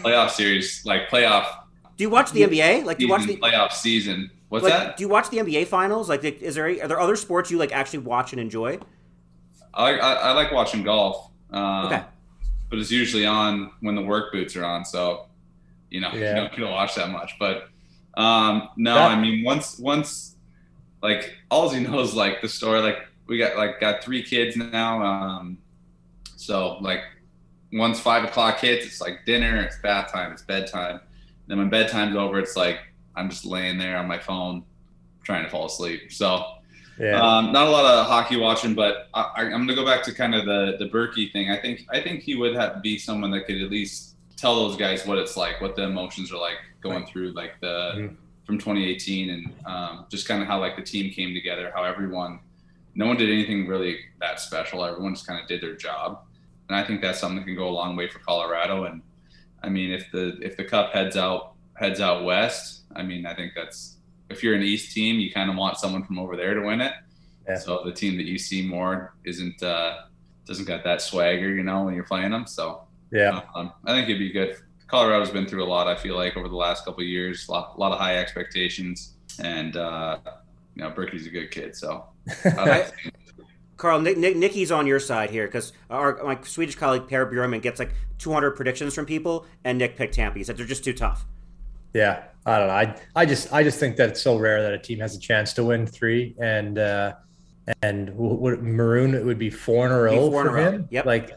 playoff 0.03 0.31
series 0.31 0.85
like 0.85 1.09
playoff 1.09 1.47
do 1.97 2.05
you 2.05 2.11
watch 2.11 2.31
the 2.33 2.43
NBA 2.43 2.85
like 2.85 2.99
do 2.99 3.05
you 3.05 3.11
watch 3.11 3.27
the 3.27 3.37
playoff 3.37 3.73
season 3.73 4.31
What's 4.51 4.65
like, 4.65 4.73
that? 4.73 4.97
Do 4.97 5.03
you 5.03 5.09
watch 5.09 5.31
the 5.31 5.39
NBA 5.39 5.69
finals? 5.69 6.09
Like, 6.09 6.25
is 6.25 6.57
there 6.57 6.67
are 6.67 6.89
there 6.89 6.99
other 6.99 7.15
sports 7.15 7.53
you 7.53 7.57
like 7.57 7.73
actually 7.73 8.01
watch 8.01 8.33
and 8.33 8.41
enjoy? 8.41 8.81
I 9.73 9.93
I, 9.93 10.13
I 10.13 10.33
like 10.33 10.51
watching 10.51 10.83
golf. 10.83 11.31
Um, 11.51 11.87
okay. 11.87 12.03
But 12.69 12.81
it's 12.81 12.91
usually 12.91 13.27
on 13.27 13.71
when 13.81 13.95
the 13.95 14.03
work 14.03 14.33
boots 14.33 14.57
are 14.57 14.65
on, 14.65 14.85
so 14.85 15.27
you 15.89 16.01
know 16.01 16.11
yeah. 16.13 16.31
you 16.31 16.35
don't 16.35 16.51
get 16.51 16.59
to 16.59 16.67
watch 16.67 16.97
that 16.97 17.11
much. 17.11 17.37
But 17.39 17.69
um, 18.15 18.69
no, 18.77 18.95
that, 18.95 19.13
I 19.13 19.21
mean 19.21 19.45
once 19.45 19.79
once 19.79 20.35
like 21.01 21.33
all 21.49 21.71
he 21.71 21.81
knows 21.81 22.15
like 22.15 22.43
the 22.43 22.49
story. 22.49 22.81
Like 22.81 23.07
we 23.29 23.39
got 23.39 23.57
like 23.57 23.79
got 23.79 24.03
three 24.03 24.25
kids 24.25 24.57
now, 24.57 25.01
um, 25.01 25.59
so 26.35 26.79
like 26.81 27.03
once 27.73 28.01
five 28.01 28.25
o'clock 28.25 28.61
hits, 28.61 28.87
it's 28.87 29.01
like 29.01 29.25
dinner, 29.27 29.63
it's 29.63 29.79
bath 29.79 30.13
time, 30.13 30.33
it's 30.33 30.43
bedtime. 30.43 31.01
Then 31.47 31.59
when 31.59 31.71
bedtime's 31.71 32.17
over, 32.17 32.39
it's 32.39 32.57
like 32.57 32.79
I'm 33.17 33.31
just 33.31 33.45
laying 33.45 33.79
there 33.79 33.97
on 33.99 34.07
my 34.07 34.19
phone 34.19 34.65
trying 35.25 35.45
to 35.45 35.51
fall 35.51 35.67
asleep. 35.67 36.13
So 36.13 36.45
yeah. 37.01 37.21
Um, 37.21 37.51
not 37.51 37.67
a 37.67 37.71
lot 37.71 37.87
of 37.87 38.07
hockey 38.07 38.37
watching, 38.37 38.75
but 38.75 39.09
I, 39.15 39.45
am 39.45 39.51
going 39.51 39.69
to 39.69 39.75
go 39.75 39.87
back 39.87 40.03
to 40.03 40.13
kind 40.13 40.35
of 40.35 40.45
the 40.45 40.77
the 40.79 40.87
Berkey 40.87 41.33
thing. 41.33 41.51
I 41.51 41.57
think 41.57 41.87
I 41.91 42.01
think 42.01 42.21
he 42.21 42.35
would 42.35 42.55
have 42.55 42.83
be 42.83 42.99
someone 42.99 43.31
that 43.31 43.47
could 43.47 43.61
at 43.63 43.71
least 43.71 44.17
tell 44.37 44.57
those 44.57 44.77
guys 44.77 45.07
what 45.07 45.17
it's 45.17 45.35
like, 45.37 45.63
what 45.63 45.77
the 45.77 45.85
emotions 45.85 46.31
are 46.31 46.39
like 46.39 46.59
going 46.83 47.07
through 47.07 47.33
like 47.33 47.59
the 47.61 47.93
mm-hmm. 47.97 48.15
from 48.45 48.59
2018, 48.59 49.31
and 49.31 49.53
um, 49.65 50.07
just 50.11 50.29
kind 50.29 50.43
of 50.43 50.49
how 50.49 50.61
like 50.61 50.77
the 50.77 50.83
team 50.83 51.11
came 51.11 51.33
together, 51.33 51.73
how 51.75 51.85
everyone, 51.85 52.39
no 52.95 53.07
one 53.07 53.17
did 53.17 53.31
anything 53.31 53.67
really 53.67 54.01
that 54.21 54.39
special. 54.39 54.85
Everyone 54.85 55.15
just 55.15 55.27
kind 55.27 55.41
of 55.41 55.49
did 55.49 55.63
their 55.63 55.77
job, 55.77 56.25
and 56.71 56.79
I 56.79 56.85
think 56.85 57.01
that's 57.01 57.19
something 57.19 57.39
that 57.39 57.47
can 57.47 57.57
go 57.57 57.69
a 57.69 57.71
long 57.71 57.97
way 57.97 58.07
for 58.07 58.21
Colorado. 58.21 58.85
And 58.85 59.03
I 59.61 59.69
mean, 59.69 59.91
if 59.91 60.09
the 60.13 60.39
if 60.41 60.57
the 60.57 60.63
cup 60.63 60.93
heads 60.93 61.17
out 61.17 61.55
heads 61.75 62.01
out 62.01 62.23
west, 62.23 62.83
I 62.95 63.03
mean, 63.03 63.27
I 63.27 63.35
think 63.35 63.55
that's 63.57 63.97
if 64.29 64.45
you're 64.45 64.55
an 64.55 64.63
East 64.63 64.93
team, 64.93 65.19
you 65.19 65.33
kind 65.33 65.51
of 65.51 65.57
want 65.57 65.79
someone 65.79 66.05
from 66.05 66.21
over 66.21 66.37
there 66.37 66.55
to 66.55 66.61
win 66.61 66.81
it. 66.81 66.93
Yeah. 67.49 67.59
So 67.59 67.83
the 67.85 67.91
team 67.91 68.17
that 68.19 68.27
you 68.27 68.39
see 68.39 68.65
more 68.65 69.15
isn't 69.25 69.61
uh, 69.65 70.03
doesn't 70.47 70.67
got 70.67 70.85
that 70.85 71.03
swagger, 71.03 71.53
you 71.53 71.65
know, 71.65 71.83
when 71.83 71.95
you're 71.95 72.05
playing 72.05 72.31
them. 72.31 72.47
So 72.47 72.83
yeah, 73.11 73.41
um, 73.57 73.73
I 73.85 73.93
think 73.93 74.09
it'd 74.09 74.21
be 74.21 74.31
good. 74.31 74.57
Colorado's 74.87 75.31
been 75.31 75.47
through 75.47 75.65
a 75.65 75.67
lot. 75.67 75.89
I 75.89 75.97
feel 75.97 76.15
like 76.15 76.37
over 76.37 76.49
the 76.49 76.55
last 76.55 76.85
couple 76.85 77.01
of 77.01 77.09
years, 77.09 77.49
a 77.49 77.51
lot, 77.51 77.75
a 77.77 77.81
lot 77.81 77.91
of 77.91 77.99
high 77.99 78.19
expectations, 78.19 79.15
and 79.43 79.77
uh, 79.77 80.19
you 80.77 80.85
know, 80.85 80.91
Berkey's 80.93 81.27
a 81.27 81.31
good 81.31 81.51
kid. 81.51 81.75
So. 81.75 82.05
Karl, 83.81 83.99
Nick, 83.99 84.19
Nick, 84.19 84.37
Nicky's 84.37 84.71
on 84.71 84.87
your 84.87 85.01
side 85.01 85.31
here 85.31 85.47
because 85.47 85.73
our 85.89 86.23
my 86.23 86.39
Swedish 86.43 86.75
colleague 86.75 87.09
Per 87.09 87.25
Bjurman 87.25 87.63
gets 87.63 87.79
like 87.79 87.95
200 88.19 88.51
predictions 88.51 88.95
from 88.95 89.07
people, 89.07 89.47
and 89.65 89.79
Nick 89.79 89.97
picked 89.97 90.15
Tampa. 90.15 90.37
He 90.37 90.45
said 90.45 90.59
they're 90.59 90.67
just 90.67 90.85
too 90.85 90.93
tough. 90.93 91.25
Yeah, 91.95 92.25
I 92.45 92.59
don't 92.59 92.69
know. 92.69 92.75
I 92.75 92.97
I 93.17 93.25
just 93.25 93.51
I 93.55 93.63
just 93.63 93.81
think 93.81 93.97
that 93.97 94.11
it's 94.11 94.21
so 94.21 94.39
rare 94.39 94.61
that 94.63 94.75
a 94.75 94.79
team 94.79 95.01
has 95.01 95.17
a 95.17 95.19
chance 95.19 95.55
to 95.55 95.65
win 95.65 95.87
three, 95.87 96.37
and 96.39 96.79
uh, 96.79 97.15
and 97.81 98.15
what 98.17 98.63
Maroon 98.63 99.15
it 99.15 99.25
would 99.25 99.39
be 99.39 99.49
four 99.49 99.87
in 99.87 99.93
a 99.93 99.99
row 99.99 100.31
for 100.31 100.59
him. 100.59 100.87
Yep. 100.91 101.07
Like 101.07 101.31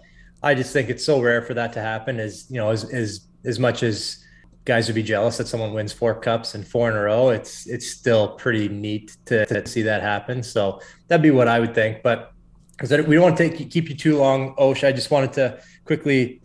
I 0.44 0.54
just 0.54 0.74
think 0.74 0.90
it's 0.90 1.06
so 1.06 1.22
rare 1.22 1.42
for 1.42 1.54
that 1.54 1.72
to 1.74 1.80
happen. 1.80 2.20
As 2.20 2.46
you 2.52 2.58
know, 2.58 2.72
as 2.72 2.84
as 2.92 3.22
as 3.46 3.58
much 3.58 3.84
as 3.84 4.22
guys 4.66 4.88
would 4.88 4.96
be 4.96 5.04
jealous 5.04 5.38
that 5.38 5.48
someone 5.48 5.74
wins 5.74 5.94
four 5.94 6.14
cups 6.14 6.56
and 6.56 6.68
four 6.68 6.92
in 6.92 6.98
a 6.98 7.02
row, 7.04 7.30
it's 7.30 7.68
it's 7.68 7.90
still 7.90 8.36
pretty 8.36 8.68
neat 8.68 9.16
to, 9.28 9.46
to 9.46 9.66
see 9.66 9.84
that 9.84 10.02
happen. 10.02 10.44
So 10.44 10.82
that'd 11.08 11.24
be 11.24 11.32
what 11.32 11.48
I 11.48 11.62
would 11.62 11.74
think. 11.74 12.04
But 12.04 12.33
because 12.74 12.92
we 12.92 13.16
don't 13.16 13.24
want 13.24 13.38
to 13.38 13.50
take, 13.50 13.70
keep 13.70 13.90
you 13.90 13.96
too 13.96 14.18
long, 14.18 14.56
Osh. 14.58 14.84
I 14.84 14.92
just 14.92 15.12
wanted 15.12 15.34
to 15.34 15.62
quickly 15.86 16.42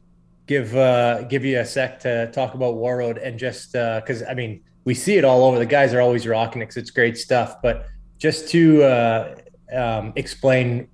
give 0.46 0.74
uh, 0.76 1.22
give 1.22 1.44
you 1.44 1.60
a 1.60 1.64
sec 1.64 2.00
to 2.00 2.30
talk 2.32 2.54
about 2.54 2.74
Warroad 2.74 3.24
and 3.24 3.38
just 3.38 3.72
because 3.72 4.22
uh, 4.22 4.26
I 4.30 4.34
mean 4.34 4.62
we 4.84 4.94
see 4.94 5.16
it 5.16 5.24
all 5.24 5.44
over. 5.44 5.58
The 5.58 5.66
guys 5.66 5.92
are 5.92 6.00
always 6.00 6.26
rocking 6.26 6.62
it 6.62 6.74
it's 6.76 6.90
great 6.90 7.18
stuff. 7.18 7.56
But 7.62 7.86
just 8.18 8.48
to 8.50 8.82
uh, 8.82 9.34
um, 9.74 10.12
explain, 10.16 10.88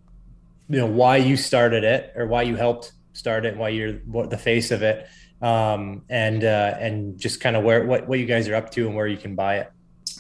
you 0.68 0.78
know, 0.78 0.86
why 0.86 1.18
you 1.18 1.36
started 1.36 1.84
it 1.84 2.12
or 2.16 2.26
why 2.26 2.42
you 2.42 2.56
helped 2.56 2.92
start 3.12 3.46
it, 3.46 3.56
why 3.56 3.68
you're 3.68 4.00
the 4.28 4.36
face 4.36 4.72
of 4.72 4.82
it, 4.82 5.06
um, 5.40 6.02
and 6.10 6.42
uh, 6.42 6.76
and 6.80 7.18
just 7.18 7.40
kind 7.40 7.54
of 7.56 7.62
where 7.62 7.84
what 7.84 8.08
what 8.08 8.18
you 8.18 8.26
guys 8.26 8.48
are 8.48 8.56
up 8.56 8.70
to 8.72 8.86
and 8.86 8.96
where 8.96 9.06
you 9.06 9.16
can 9.16 9.34
buy 9.34 9.58
it. 9.58 9.70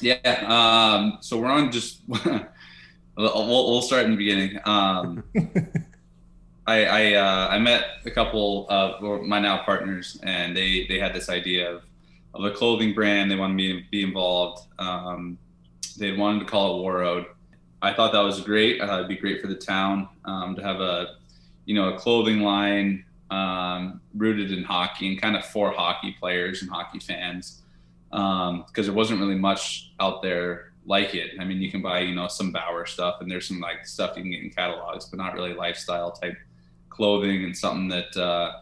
Yeah. 0.00 0.14
Um, 0.46 1.18
so 1.20 1.38
we're 1.38 1.50
on 1.50 1.72
just. 1.72 2.02
we'll, 3.16 3.70
we'll 3.70 3.82
start 3.82 4.04
in 4.04 4.12
the 4.12 4.16
beginning. 4.16 4.58
Um, 4.64 5.24
I 6.66 6.84
I, 6.84 7.14
uh, 7.14 7.48
I 7.50 7.58
met 7.58 7.84
a 8.04 8.10
couple 8.10 8.66
of 8.68 9.22
my 9.22 9.38
now 9.38 9.62
partners, 9.64 10.18
and 10.22 10.56
they 10.56 10.86
they 10.88 10.98
had 10.98 11.14
this 11.14 11.28
idea 11.28 11.70
of 11.70 11.82
of 12.34 12.44
a 12.44 12.50
clothing 12.50 12.94
brand. 12.94 13.30
They 13.30 13.36
wanted 13.36 13.54
me 13.54 13.72
to 13.72 13.82
be 13.90 14.02
involved. 14.02 14.66
Um, 14.78 15.38
they 15.98 16.12
wanted 16.12 16.40
to 16.40 16.46
call 16.46 16.78
it 16.78 16.84
Warroad. 16.84 17.26
I 17.82 17.92
thought 17.92 18.12
that 18.12 18.20
was 18.20 18.40
great. 18.40 18.80
I 18.80 18.86
thought 18.86 18.98
it'd 18.98 19.08
be 19.08 19.16
great 19.16 19.40
for 19.40 19.46
the 19.46 19.54
town 19.54 20.08
um, 20.24 20.56
to 20.56 20.62
have 20.62 20.80
a 20.80 21.16
you 21.66 21.74
know 21.74 21.94
a 21.94 21.98
clothing 21.98 22.40
line 22.40 23.04
um, 23.30 24.00
rooted 24.14 24.52
in 24.52 24.64
hockey 24.64 25.08
and 25.08 25.20
kind 25.20 25.36
of 25.36 25.44
for 25.44 25.70
hockey 25.70 26.16
players 26.18 26.62
and 26.62 26.70
hockey 26.70 26.98
fans 26.98 27.62
because 28.10 28.50
um, 28.50 28.84
there 28.84 28.92
wasn't 28.92 29.18
really 29.20 29.34
much 29.34 29.92
out 29.98 30.22
there 30.22 30.72
like 30.86 31.14
it. 31.14 31.32
I 31.40 31.44
mean, 31.44 31.60
you 31.60 31.70
can 31.70 31.82
buy, 31.82 32.00
you 32.00 32.14
know, 32.14 32.28
some 32.28 32.52
Bauer 32.52 32.86
stuff 32.86 33.20
and 33.20 33.30
there's 33.30 33.48
some 33.48 33.60
like 33.60 33.86
stuff 33.86 34.16
you 34.16 34.22
can 34.22 34.30
get 34.30 34.42
in 34.42 34.50
catalogs, 34.50 35.06
but 35.06 35.18
not 35.18 35.34
really 35.34 35.54
lifestyle 35.54 36.12
type 36.12 36.36
clothing 36.90 37.44
and 37.44 37.56
something 37.56 37.88
that 37.88 38.16
uh, 38.16 38.60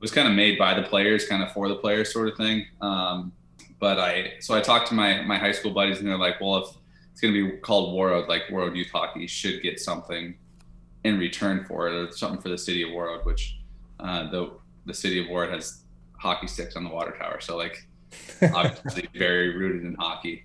was 0.00 0.10
kind 0.10 0.28
of 0.28 0.34
made 0.34 0.58
by 0.58 0.74
the 0.74 0.82
players, 0.82 1.26
kind 1.26 1.42
of 1.42 1.52
for 1.52 1.68
the 1.68 1.76
players 1.76 2.12
sort 2.12 2.28
of 2.28 2.36
thing. 2.36 2.66
Um, 2.80 3.32
but 3.80 3.98
I, 3.98 4.34
so 4.40 4.54
I 4.54 4.60
talked 4.60 4.88
to 4.88 4.94
my, 4.94 5.22
my 5.22 5.38
high 5.38 5.52
school 5.52 5.72
buddies 5.72 5.98
and 5.98 6.06
they're 6.06 6.18
like, 6.18 6.40
well, 6.40 6.56
if 6.58 6.76
it's 7.12 7.20
going 7.20 7.34
to 7.34 7.50
be 7.50 7.56
called 7.58 7.94
Warroad, 7.94 8.28
like 8.28 8.44
Warroad 8.48 8.76
Youth 8.76 8.90
Hockey 8.92 9.26
should 9.26 9.62
get 9.62 9.80
something 9.80 10.36
in 11.04 11.18
return 11.18 11.64
for 11.64 11.88
it 11.88 11.94
or 11.94 12.10
something 12.12 12.40
for 12.40 12.48
the 12.48 12.58
city 12.58 12.82
of 12.82 12.90
Warroad, 12.90 13.24
which 13.24 13.58
uh, 14.00 14.30
the, 14.30 14.52
the 14.86 14.94
city 14.94 15.20
of 15.20 15.26
Warroad 15.26 15.52
has 15.52 15.82
hockey 16.18 16.46
sticks 16.46 16.76
on 16.76 16.84
the 16.84 16.90
water 16.90 17.14
tower. 17.18 17.40
So 17.40 17.56
like 17.56 17.86
obviously 18.54 19.08
very 19.14 19.56
rooted 19.56 19.84
in 19.84 19.94
hockey. 19.94 20.44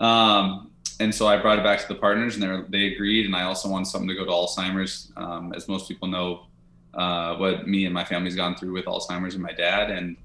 Um, 0.00 0.70
and 0.98 1.14
so 1.14 1.26
I 1.26 1.36
brought 1.36 1.58
it 1.58 1.64
back 1.64 1.80
to 1.80 1.88
the 1.88 1.94
partners, 1.94 2.36
and 2.36 2.66
they 2.70 2.92
agreed. 2.92 3.26
And 3.26 3.34
I 3.34 3.44
also 3.44 3.68
wanted 3.68 3.86
something 3.86 4.08
to 4.08 4.14
go 4.14 4.24
to 4.24 4.30
Alzheimer's, 4.30 5.12
um, 5.16 5.52
as 5.54 5.68
most 5.68 5.88
people 5.88 6.08
know 6.08 6.46
uh, 6.94 7.36
what 7.36 7.68
me 7.68 7.84
and 7.84 7.94
my 7.94 8.04
family's 8.04 8.36
gone 8.36 8.56
through 8.56 8.72
with 8.72 8.86
Alzheimer's 8.86 9.34
and 9.34 9.42
my 9.42 9.52
dad. 9.52 9.90
And 9.90 10.16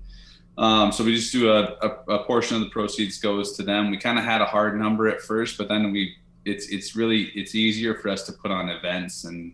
um, 0.57 0.91
so 0.91 1.03
we 1.03 1.15
just 1.15 1.31
do 1.31 1.51
a, 1.51 1.77
a, 1.81 2.13
a, 2.13 2.23
portion 2.23 2.57
of 2.57 2.63
the 2.63 2.69
proceeds 2.69 3.19
goes 3.19 3.55
to 3.57 3.63
them. 3.63 3.91
We 3.91 3.97
kind 3.97 4.17
of 4.17 4.25
had 4.25 4.41
a 4.41 4.45
hard 4.45 4.79
number 4.79 5.07
at 5.07 5.21
first, 5.21 5.57
but 5.57 5.67
then 5.67 5.91
we 5.91 6.15
it's 6.45 6.69
it's 6.69 6.95
really 6.95 7.23
it's 7.35 7.55
easier 7.55 7.95
for 7.95 8.09
us 8.09 8.23
to 8.27 8.31
put 8.31 8.51
on 8.51 8.69
events 8.69 9.25
and 9.25 9.53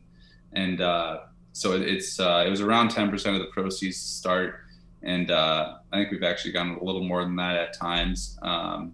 and 0.53 0.81
uh, 0.81 1.21
so 1.53 1.73
it's 1.73 2.19
uh, 2.19 2.43
it 2.45 2.49
was 2.49 2.61
around 2.61 2.89
10% 2.89 3.11
of 3.33 3.39
the 3.39 3.45
proceeds 3.45 3.99
to 3.99 4.07
start 4.07 4.59
and 5.01 5.31
uh, 5.31 5.77
I 5.91 5.97
think 5.97 6.11
we've 6.11 6.23
actually 6.23 6.51
gotten 6.51 6.75
a 6.75 6.83
little 6.83 7.03
more 7.03 7.23
than 7.23 7.35
that 7.37 7.55
at 7.55 7.73
times. 7.73 8.37
Um, 8.43 8.93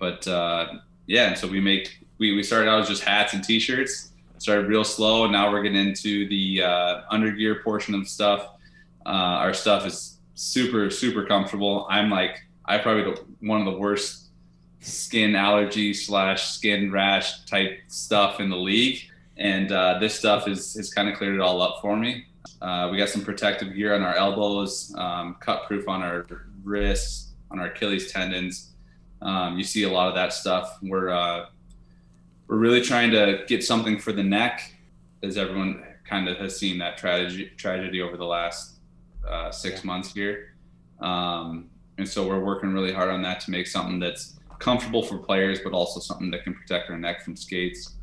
but 0.00 0.26
uh, 0.26 0.78
yeah, 1.06 1.34
so 1.34 1.46
we 1.46 1.60
make 1.60 2.04
we, 2.18 2.34
we 2.34 2.42
started 2.42 2.68
out 2.68 2.80
as 2.80 2.88
just 2.88 3.04
hats 3.04 3.34
and 3.34 3.44
t-shirts. 3.44 4.12
Started 4.38 4.68
real 4.68 4.84
slow, 4.84 5.24
and 5.24 5.32
now 5.32 5.52
we're 5.52 5.62
getting 5.62 5.86
into 5.86 6.26
the 6.28 6.62
uh, 6.62 7.02
undergear 7.12 7.62
portion 7.62 7.94
of 7.94 8.08
stuff. 8.08 8.54
Uh, 9.04 9.44
our 9.44 9.54
stuff 9.54 9.86
is 9.86 10.18
super 10.34 10.90
super 10.90 11.26
comfortable. 11.26 11.86
I'm 11.90 12.10
like 12.10 12.42
I 12.64 12.78
probably 12.78 13.14
one 13.40 13.60
of 13.60 13.72
the 13.72 13.78
worst 13.78 14.30
skin 14.80 15.36
allergy 15.36 15.92
slash 15.92 16.50
skin 16.50 16.90
rash 16.90 17.44
type 17.44 17.78
stuff 17.88 18.40
in 18.40 18.48
the 18.48 18.56
league, 18.56 18.98
and 19.36 19.70
uh, 19.70 19.98
this 19.98 20.18
stuff 20.18 20.48
is 20.48 20.74
has 20.74 20.92
kind 20.92 21.10
of 21.10 21.16
cleared 21.18 21.34
it 21.34 21.40
all 21.40 21.60
up 21.60 21.82
for 21.82 21.96
me. 21.96 22.24
Uh, 22.62 22.88
we 22.90 22.96
got 22.96 23.10
some 23.10 23.22
protective 23.22 23.74
gear 23.74 23.94
on 23.94 24.02
our 24.02 24.14
elbows, 24.14 24.94
um, 24.96 25.36
cut 25.40 25.66
proof 25.66 25.86
on 25.86 26.02
our 26.02 26.26
wrists, 26.64 27.32
on 27.50 27.58
our 27.58 27.66
Achilles 27.66 28.10
tendons 28.10 28.69
um, 29.22 29.58
you 29.58 29.64
see 29.64 29.82
a 29.84 29.90
lot 29.90 30.08
of 30.08 30.14
that 30.14 30.32
stuff. 30.32 30.78
We're 30.82 31.10
uh, 31.10 31.46
we're 32.46 32.56
really 32.56 32.80
trying 32.80 33.10
to 33.12 33.44
get 33.46 33.62
something 33.62 33.98
for 33.98 34.12
the 34.12 34.22
neck, 34.22 34.74
as 35.22 35.36
everyone 35.36 35.84
kind 36.04 36.28
of 36.28 36.36
has 36.38 36.58
seen 36.58 36.78
that 36.78 36.96
tragedy 36.96 37.52
tragedy 37.56 38.02
over 38.02 38.16
the 38.16 38.24
last 38.24 38.76
uh, 39.28 39.50
six 39.50 39.80
yeah. 39.80 39.86
months 39.86 40.12
here. 40.12 40.54
Um, 41.00 41.70
and 41.98 42.08
so 42.08 42.26
we're 42.26 42.40
working 42.40 42.72
really 42.72 42.92
hard 42.92 43.10
on 43.10 43.22
that 43.22 43.40
to 43.40 43.50
make 43.50 43.66
something 43.66 43.98
that's 43.98 44.38
comfortable 44.58 45.02
for 45.02 45.18
players, 45.18 45.60
but 45.62 45.72
also 45.72 46.00
something 46.00 46.30
that 46.30 46.44
can 46.44 46.54
protect 46.54 46.90
our 46.90 46.98
neck 46.98 47.22
from 47.22 47.36
skates. 47.36 47.94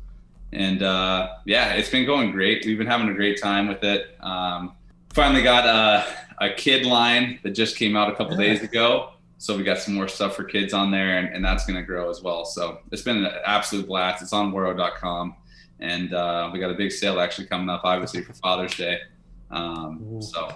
And 0.52 0.82
uh, 0.82 1.28
yeah, 1.44 1.72
it's 1.72 1.90
been 1.90 2.06
going 2.06 2.30
great. 2.30 2.64
We've 2.64 2.78
been 2.78 2.86
having 2.86 3.08
a 3.08 3.14
great 3.14 3.40
time 3.40 3.68
with 3.68 3.84
it. 3.84 4.16
Um, 4.20 4.74
finally 5.12 5.42
got 5.42 5.66
a, 5.66 6.44
a, 6.44 6.54
kid 6.54 6.86
line 6.86 7.38
that 7.42 7.50
just 7.50 7.76
came 7.76 7.96
out 7.96 8.10
a 8.10 8.16
couple 8.16 8.36
days 8.36 8.62
ago 8.62 9.10
so 9.38 9.56
we 9.56 9.62
got 9.62 9.78
some 9.78 9.94
more 9.94 10.08
stuff 10.08 10.34
for 10.34 10.42
kids 10.42 10.74
on 10.74 10.90
there 10.90 11.18
and, 11.18 11.28
and 11.34 11.44
that's 11.44 11.64
going 11.64 11.78
to 11.78 11.82
grow 11.82 12.10
as 12.10 12.22
well. 12.22 12.44
So 12.44 12.80
it's 12.90 13.02
been 13.02 13.24
an 13.24 13.32
absolute 13.46 13.86
blast. 13.86 14.20
It's 14.20 14.32
on 14.32 14.52
warroad.com 14.52 15.36
and 15.78 16.12
uh, 16.12 16.50
we 16.52 16.58
got 16.58 16.72
a 16.72 16.74
big 16.74 16.90
sale 16.90 17.20
actually 17.20 17.46
coming 17.46 17.70
up 17.70 17.82
obviously 17.84 18.22
for 18.22 18.34
father's 18.34 18.74
day. 18.74 18.98
Um, 19.52 20.20
so. 20.20 20.52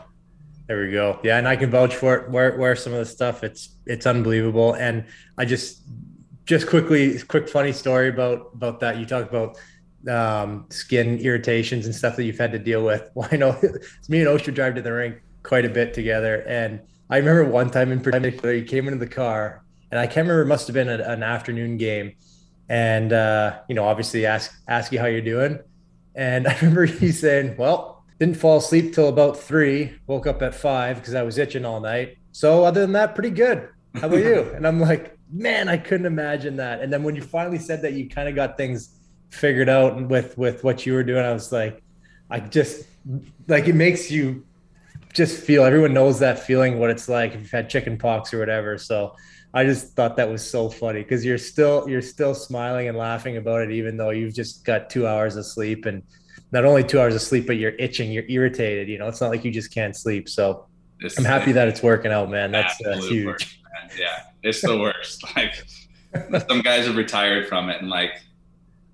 There 0.67 0.85
we 0.85 0.91
go. 0.91 1.21
Yeah 1.23 1.39
and 1.39 1.47
i 1.47 1.57
can 1.57 1.71
vouch 1.71 1.95
for 1.95 2.17
it 2.17 2.31
wear, 2.31 2.57
wear 2.57 2.75
some 2.75 2.93
of 2.93 2.99
the 2.99 3.07
stuff. 3.07 3.45
It's 3.45 3.77
it's 3.87 4.07
unbelievable. 4.07 4.75
And 4.75 5.05
i 5.39 5.45
just 5.45 5.83
just 6.45 6.67
quickly 6.67 7.21
quick 7.21 7.49
funny 7.49 7.73
story 7.73 8.09
about 8.09 8.51
about 8.55 8.81
that. 8.81 8.97
You 8.99 9.07
talked 9.07 9.33
about 9.33 9.59
um, 10.09 10.67
skin 10.71 11.19
irritations 11.19 11.87
and 11.87 11.95
stuff 11.95 12.17
that 12.17 12.25
you've 12.25 12.39
had 12.39 12.51
to 12.51 12.59
deal 12.59 12.85
with. 12.85 13.11
Well 13.15 13.29
i 13.31 13.37
know 13.37 13.57
it's 13.63 14.09
me 14.09 14.21
and 14.21 14.29
Oshie 14.29 14.53
drive 14.53 14.75
to 14.75 14.83
the 14.83 14.93
rink 14.93 15.23
quite 15.45 15.65
a 15.65 15.69
bit 15.69 15.95
together 15.95 16.43
and 16.49 16.81
I 17.13 17.19
remember 17.19 17.45
one 17.45 17.69
time 17.69 17.93
in 17.93 18.01
particular, 18.01 18.55
he 18.55 18.63
came 18.63 18.87
into 18.89 18.99
the 18.99 19.07
car, 19.07 19.63
and 19.91 20.01
I 20.01 20.07
can't 20.07 20.27
remember. 20.27 20.41
It 20.41 20.47
must 20.47 20.67
have 20.67 20.73
been 20.73 20.89
a, 20.89 20.97
an 20.97 21.23
afternoon 21.23 21.77
game, 21.77 22.15
and 22.71 23.13
uh, 23.13 23.59
you 23.69 23.75
know, 23.75 23.85
obviously 23.85 24.25
ask 24.25 24.51
ask 24.67 24.91
you 24.93 24.99
how 24.99 25.05
you're 25.05 25.21
doing, 25.21 25.59
and 26.15 26.49
I 26.49 26.57
remember 26.57 26.87
he 26.87 27.13
saying, 27.13 27.57
"Well, 27.59 28.03
didn't 28.19 28.39
fall 28.39 28.57
asleep 28.57 28.95
till 28.95 29.11
about 29.11 29.39
three. 29.39 29.93
Woke 30.07 30.27
up 30.27 30.41
at 30.41 30.55
five 30.55 30.97
because 30.97 31.13
I 31.13 31.23
was 31.23 31.37
itching 31.37 31.67
all 31.67 31.81
night. 31.81 32.17
So 32.33 32.65
other 32.65 32.81
than 32.81 32.93
that, 32.93 33.15
pretty 33.15 33.29
good. 33.29 33.69
How 33.97 34.07
about 34.07 34.17
you?" 34.17 34.51
And 34.57 34.67
I'm 34.67 34.81
like, 34.81 35.19
"Man, 35.31 35.69
I 35.69 35.77
couldn't 35.77 36.07
imagine 36.07 36.57
that." 36.57 36.81
And 36.81 36.91
then 36.91 37.03
when 37.03 37.15
you 37.15 37.21
finally 37.21 37.59
said 37.59 37.83
that 37.83 37.93
you 37.93 38.09
kind 38.09 38.27
of 38.27 38.35
got 38.35 38.57
things 38.57 38.99
figured 39.29 39.69
out 39.69 40.09
with 40.09 40.39
with 40.39 40.65
what 40.65 40.87
you 40.87 40.95
were 40.95 41.05
doing, 41.05 41.27
I 41.27 41.35
was 41.35 41.53
like, 41.53 41.83
I 42.31 42.41
just 42.41 42.87
like 43.49 43.69
it 43.69 43.75
makes 43.75 44.11
you 44.11 44.47
just 45.13 45.45
feel 45.45 45.65
everyone 45.65 45.93
knows 45.93 46.19
that 46.21 46.39
feeling 46.39 46.79
what 46.79 46.91
it's 46.91 47.09
like 47.09 47.35
if 47.35 47.41
you've 47.41 47.51
had 47.51 47.69
chicken 47.69 47.99
pox 47.99 48.33
or 48.33 48.39
whatever. 48.39 48.79
So 48.79 49.15
i 49.55 49.65
just 49.65 49.95
thought 49.95 50.17
that 50.17 50.31
was 50.31 50.49
so 50.49 50.71
funny 50.71 51.03
because 51.03 51.23
you're 51.23 51.37
still 51.37 51.87
you're 51.87 52.01
still 52.01 52.35
smiling 52.35 52.89
and 52.89 52.97
laughing 52.97 53.37
about 53.37 53.61
it 53.61 53.71
even 53.71 53.99
though 53.99 54.09
you've 54.09 54.33
just 54.33 54.65
got 54.65 54.89
two 54.89 55.07
hours 55.07 55.37
of 55.37 55.47
sleep. 55.47 55.87
And 55.87 56.03
not 56.51 56.65
only 56.65 56.83
two 56.83 57.01
hours 57.01 57.15
of 57.15 57.23
sleep 57.23 57.47
but 57.47 57.57
you're 57.57 57.75
itching 57.79 58.11
you're 58.11 58.29
irritated 58.29 58.89
you 58.89 58.99
know 58.99 59.09
it's 59.09 59.21
not 59.21 59.31
like 59.31 59.45
you 59.45 59.51
just 59.51 59.73
can't 59.73 59.95
sleep. 59.95 60.29
So 60.29 60.67
it's, 61.01 61.19
i'm 61.19 61.25
happy 61.25 61.53
that 61.53 61.69
it's 61.69 61.83
working 61.83 62.13
out 62.13 62.31
man. 62.31 62.51
That's 62.51 62.81
uh, 62.85 62.97
huge. 62.97 63.27
worst, 63.27 63.59
yeah 63.99 64.25
it's 64.43 64.61
the 64.61 64.79
worst. 64.79 65.25
Like 65.37 65.65
some 66.47 66.61
guys 66.61 66.87
have 66.87 66.97
retired 66.97 67.49
from 67.49 67.71
it 67.71 67.81
and 67.81 67.89
like 67.89 68.11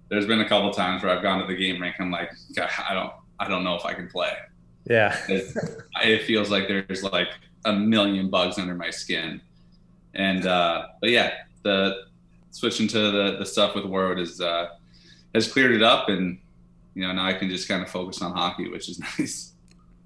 there's 0.09 0.27
been 0.27 0.41
a 0.41 0.49
couple 0.49 0.71
times 0.71 1.03
where 1.03 1.11
i've 1.11 1.21
gone 1.21 1.41
to 1.41 1.47
the 1.47 1.57
game 1.57 1.83
rink 1.83 1.97
and 1.99 2.07
i'm 2.07 2.13
like 2.13 2.31
i 2.89 2.95
don't 2.95 3.13
i 3.41 3.49
don't 3.49 3.65
know 3.65 3.75
if 3.75 3.85
i 3.85 3.93
can 3.93 4.09
play 4.09 4.31
yeah. 4.89 5.17
it, 5.29 5.55
it, 6.05 6.23
feels 6.23 6.51
like 6.51 6.69
there's 6.69 7.03
like 7.03 7.29
a 7.65 7.73
million 7.73 8.31
bugs 8.31 8.59
under 8.59 8.75
my 8.75 8.91
skin. 8.91 9.41
And 10.15 10.47
uh, 10.47 10.87
but 11.01 11.11
yeah, 11.11 11.33
the 11.63 12.05
switching 12.51 12.89
to 12.89 12.99
the, 13.11 13.37
the 13.39 13.47
stuff 13.47 13.75
with 13.75 13.85
Warroad 13.85 14.21
is 14.21 14.41
uh, 14.41 14.69
has 15.35 15.51
cleared 15.51 15.73
it 15.73 15.83
up 15.83 16.09
and 16.09 16.39
you 16.95 17.07
know 17.07 17.13
now 17.13 17.27
I 17.27 17.35
can 17.35 17.49
just 17.49 17.69
kind 17.69 17.83
of 17.83 17.91
focus 17.91 18.23
on 18.23 18.33
hockey, 18.33 18.69
which 18.69 18.89
is 18.89 18.99
nice. 19.19 19.53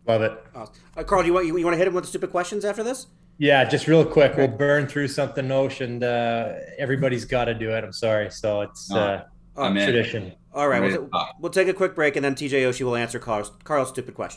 Love 0.07 0.23
it. 0.23 0.45
Uh, 0.55 1.05
Karl, 1.05 1.23
do 1.23 1.29
you 1.29 1.35
want 1.35 1.47
you, 1.47 1.57
you 1.57 1.65
want 1.65 1.75
to 1.75 1.79
hit 1.79 1.87
him 1.87 1.95
with 1.95 2.05
the 2.05 2.09
stupid 2.09 2.31
questions 2.31 2.65
after 2.65 2.83
this? 2.83 3.07
Yeah, 3.39 3.65
just 3.65 3.87
real 3.87 4.05
quick. 4.05 4.33
Okay. 4.33 4.47
We'll 4.47 4.57
burn 4.57 4.87
through 4.87 5.09
something 5.09 5.51
Ocean. 5.51 6.03
Uh, 6.03 6.59
everybody's 6.79 7.25
got 7.25 7.47
to 7.47 7.55
do 7.55 7.71
it. 7.71 7.83
I'm 7.83 7.93
sorry. 7.93 8.31
So 8.31 8.61
it's 8.61 8.93
uh, 8.93 9.25
oh, 9.57 9.73
tradition. 9.73 10.33
All 10.55 10.69
right, 10.69 10.83
we'll, 10.83 11.09
we'll, 11.41 11.51
take 11.51 11.69
a 11.69 11.73
quick 11.73 11.95
break 11.95 12.17
and 12.17 12.25
then 12.25 12.35
TJ 12.35 12.51
Oshie 12.69 12.83
will 12.83 12.95
answer 12.95 13.19
Karl's, 13.19 13.51
Karl's 13.65 13.89
stupid 13.89 14.15
question. 14.15 14.37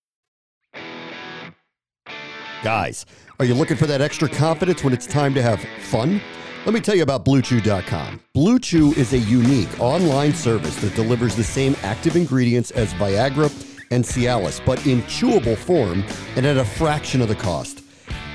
Guys, 2.63 3.07
are 3.39 3.45
you 3.45 3.55
looking 3.55 3.75
for 3.75 3.87
that 3.87 4.01
extra 4.01 4.29
confidence 4.29 4.83
when 4.83 4.93
it's 4.93 5.07
time 5.07 5.33
to 5.33 5.41
have 5.41 5.59
fun? 5.79 6.21
Let 6.63 6.75
me 6.75 6.79
tell 6.79 6.93
you 6.93 7.01
about 7.01 7.25
BlueChew.com. 7.25 8.21
BlueChew 8.35 8.95
is 8.97 9.13
a 9.13 9.17
unique 9.17 9.79
online 9.79 10.33
service 10.33 10.75
that 10.81 10.93
delivers 10.93 11.35
the 11.35 11.43
same 11.43 11.75
active 11.81 12.15
ingredients 12.15 12.69
as 12.71 12.93
Viagra 12.93 13.49
and 13.89 14.03
Cialis, 14.05 14.63
but 14.63 14.85
in 14.85 15.01
chewable 15.03 15.57
form 15.57 16.03
and 16.35 16.45
at 16.45 16.57
a 16.57 16.63
fraction 16.63 17.19
of 17.21 17.29
the 17.29 17.35
cost. 17.35 17.80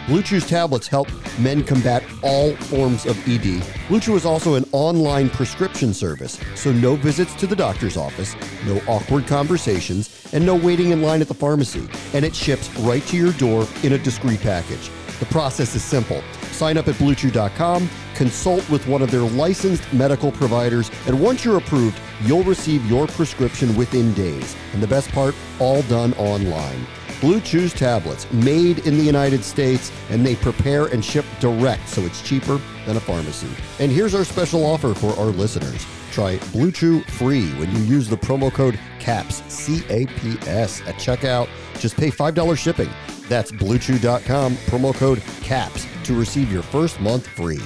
Blue 0.06 0.22
Chew's 0.22 0.46
tablets 0.46 0.86
help 0.86 1.08
men 1.36 1.64
combat 1.64 2.04
all 2.22 2.54
forms 2.54 3.06
of 3.06 3.18
ED. 3.28 3.60
Blue 3.88 3.98
Chew 3.98 4.14
is 4.14 4.24
also 4.24 4.54
an 4.54 4.64
online 4.70 5.28
prescription 5.28 5.92
service, 5.92 6.38
so 6.54 6.70
no 6.72 6.94
visits 6.94 7.34
to 7.34 7.46
the 7.46 7.56
doctor's 7.56 7.96
office, 7.96 8.36
no 8.66 8.80
awkward 8.86 9.26
conversations, 9.26 10.30
and 10.32 10.46
no 10.46 10.54
waiting 10.54 10.92
in 10.92 11.02
line 11.02 11.20
at 11.22 11.26
the 11.26 11.34
pharmacy. 11.34 11.88
And 12.14 12.24
it 12.24 12.36
ships 12.36 12.72
right 12.78 13.02
to 13.06 13.16
your 13.16 13.32
door 13.32 13.66
in 13.82 13.94
a 13.94 13.98
discreet 13.98 14.40
package. 14.42 14.90
The 15.18 15.26
process 15.26 15.74
is 15.74 15.82
simple. 15.82 16.22
Sign 16.52 16.78
up 16.78 16.86
at 16.86 16.94
bluechew.com, 16.94 17.90
consult 18.14 18.68
with 18.70 18.86
one 18.86 19.02
of 19.02 19.10
their 19.10 19.22
licensed 19.22 19.92
medical 19.92 20.30
providers, 20.30 20.88
and 21.06 21.20
once 21.20 21.44
you're 21.44 21.58
approved, 21.58 21.98
you'll 22.22 22.44
receive 22.44 22.88
your 22.88 23.08
prescription 23.08 23.74
within 23.74 24.14
days. 24.14 24.54
And 24.72 24.80
the 24.80 24.86
best 24.86 25.10
part, 25.10 25.34
all 25.58 25.82
done 25.82 26.14
online. 26.14 26.86
Blue 27.20 27.40
Chew's 27.40 27.72
tablets, 27.72 28.30
made 28.30 28.80
in 28.86 28.98
the 28.98 29.04
United 29.04 29.42
States, 29.42 29.90
and 30.10 30.24
they 30.24 30.36
prepare 30.36 30.86
and 30.86 31.04
ship 31.04 31.24
direct, 31.40 31.88
so 31.88 32.02
it's 32.02 32.20
cheaper 32.22 32.60
than 32.84 32.96
a 32.96 33.00
pharmacy. 33.00 33.48
And 33.78 33.90
here's 33.90 34.14
our 34.14 34.24
special 34.24 34.64
offer 34.66 34.94
for 34.94 35.18
our 35.18 35.26
listeners. 35.26 35.86
Try 36.12 36.38
Blue 36.52 36.70
Chew 36.70 37.00
free 37.02 37.50
when 37.54 37.70
you 37.74 37.82
use 37.82 38.08
the 38.08 38.16
promo 38.16 38.52
code 38.52 38.78
CAPS, 38.98 39.42
C 39.48 39.82
A 39.88 40.06
P 40.06 40.36
S, 40.46 40.80
at 40.82 40.94
checkout. 40.96 41.48
Just 41.78 41.96
pay 41.96 42.10
$5 42.10 42.58
shipping. 42.58 42.90
That's 43.28 43.50
bluechew.com, 43.50 44.54
promo 44.56 44.94
code 44.94 45.22
CAPS 45.42 45.86
to 46.04 46.18
receive 46.18 46.52
your 46.52 46.62
first 46.62 47.00
month 47.00 47.26
free. 47.26 47.60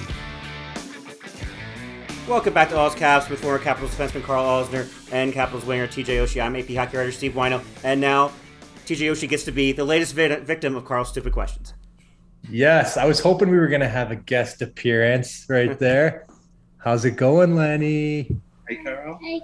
Welcome 2.26 2.54
back 2.54 2.68
to 2.68 2.76
All's 2.76 2.94
Caps 2.94 3.28
with 3.28 3.40
former 3.40 3.58
Capitals 3.58 3.92
defenseman 3.94 4.22
Karl 4.22 4.44
Alzner 4.44 4.88
and 5.12 5.32
Capitals 5.32 5.64
winger 5.64 5.88
TJ 5.88 6.22
Oshie. 6.22 6.40
I'm 6.40 6.54
AP 6.54 6.68
hockey 6.68 6.96
writer 6.96 7.10
Steve 7.10 7.32
Whyno, 7.32 7.62
and 7.82 8.00
now 8.00 8.30
TJ 8.90 9.12
Oshie 9.12 9.28
gets 9.28 9.44
to 9.44 9.52
be 9.52 9.70
the 9.70 9.84
latest 9.84 10.16
vi- 10.16 10.40
victim 10.40 10.74
of 10.74 10.84
Karl's 10.84 11.10
stupid 11.10 11.32
questions. 11.32 11.74
Yes, 12.48 12.96
I 12.96 13.04
was 13.04 13.20
hoping 13.20 13.48
we 13.48 13.56
were 13.56 13.68
going 13.68 13.82
to 13.82 13.88
have 13.88 14.10
a 14.10 14.16
guest 14.16 14.62
appearance 14.62 15.46
right 15.48 15.78
there. 15.78 16.26
How's 16.78 17.04
it 17.04 17.12
going, 17.12 17.54
Lenny? 17.54 18.36
Hey, 18.68 18.76
Karl. 18.82 19.16
Hey, 19.22 19.42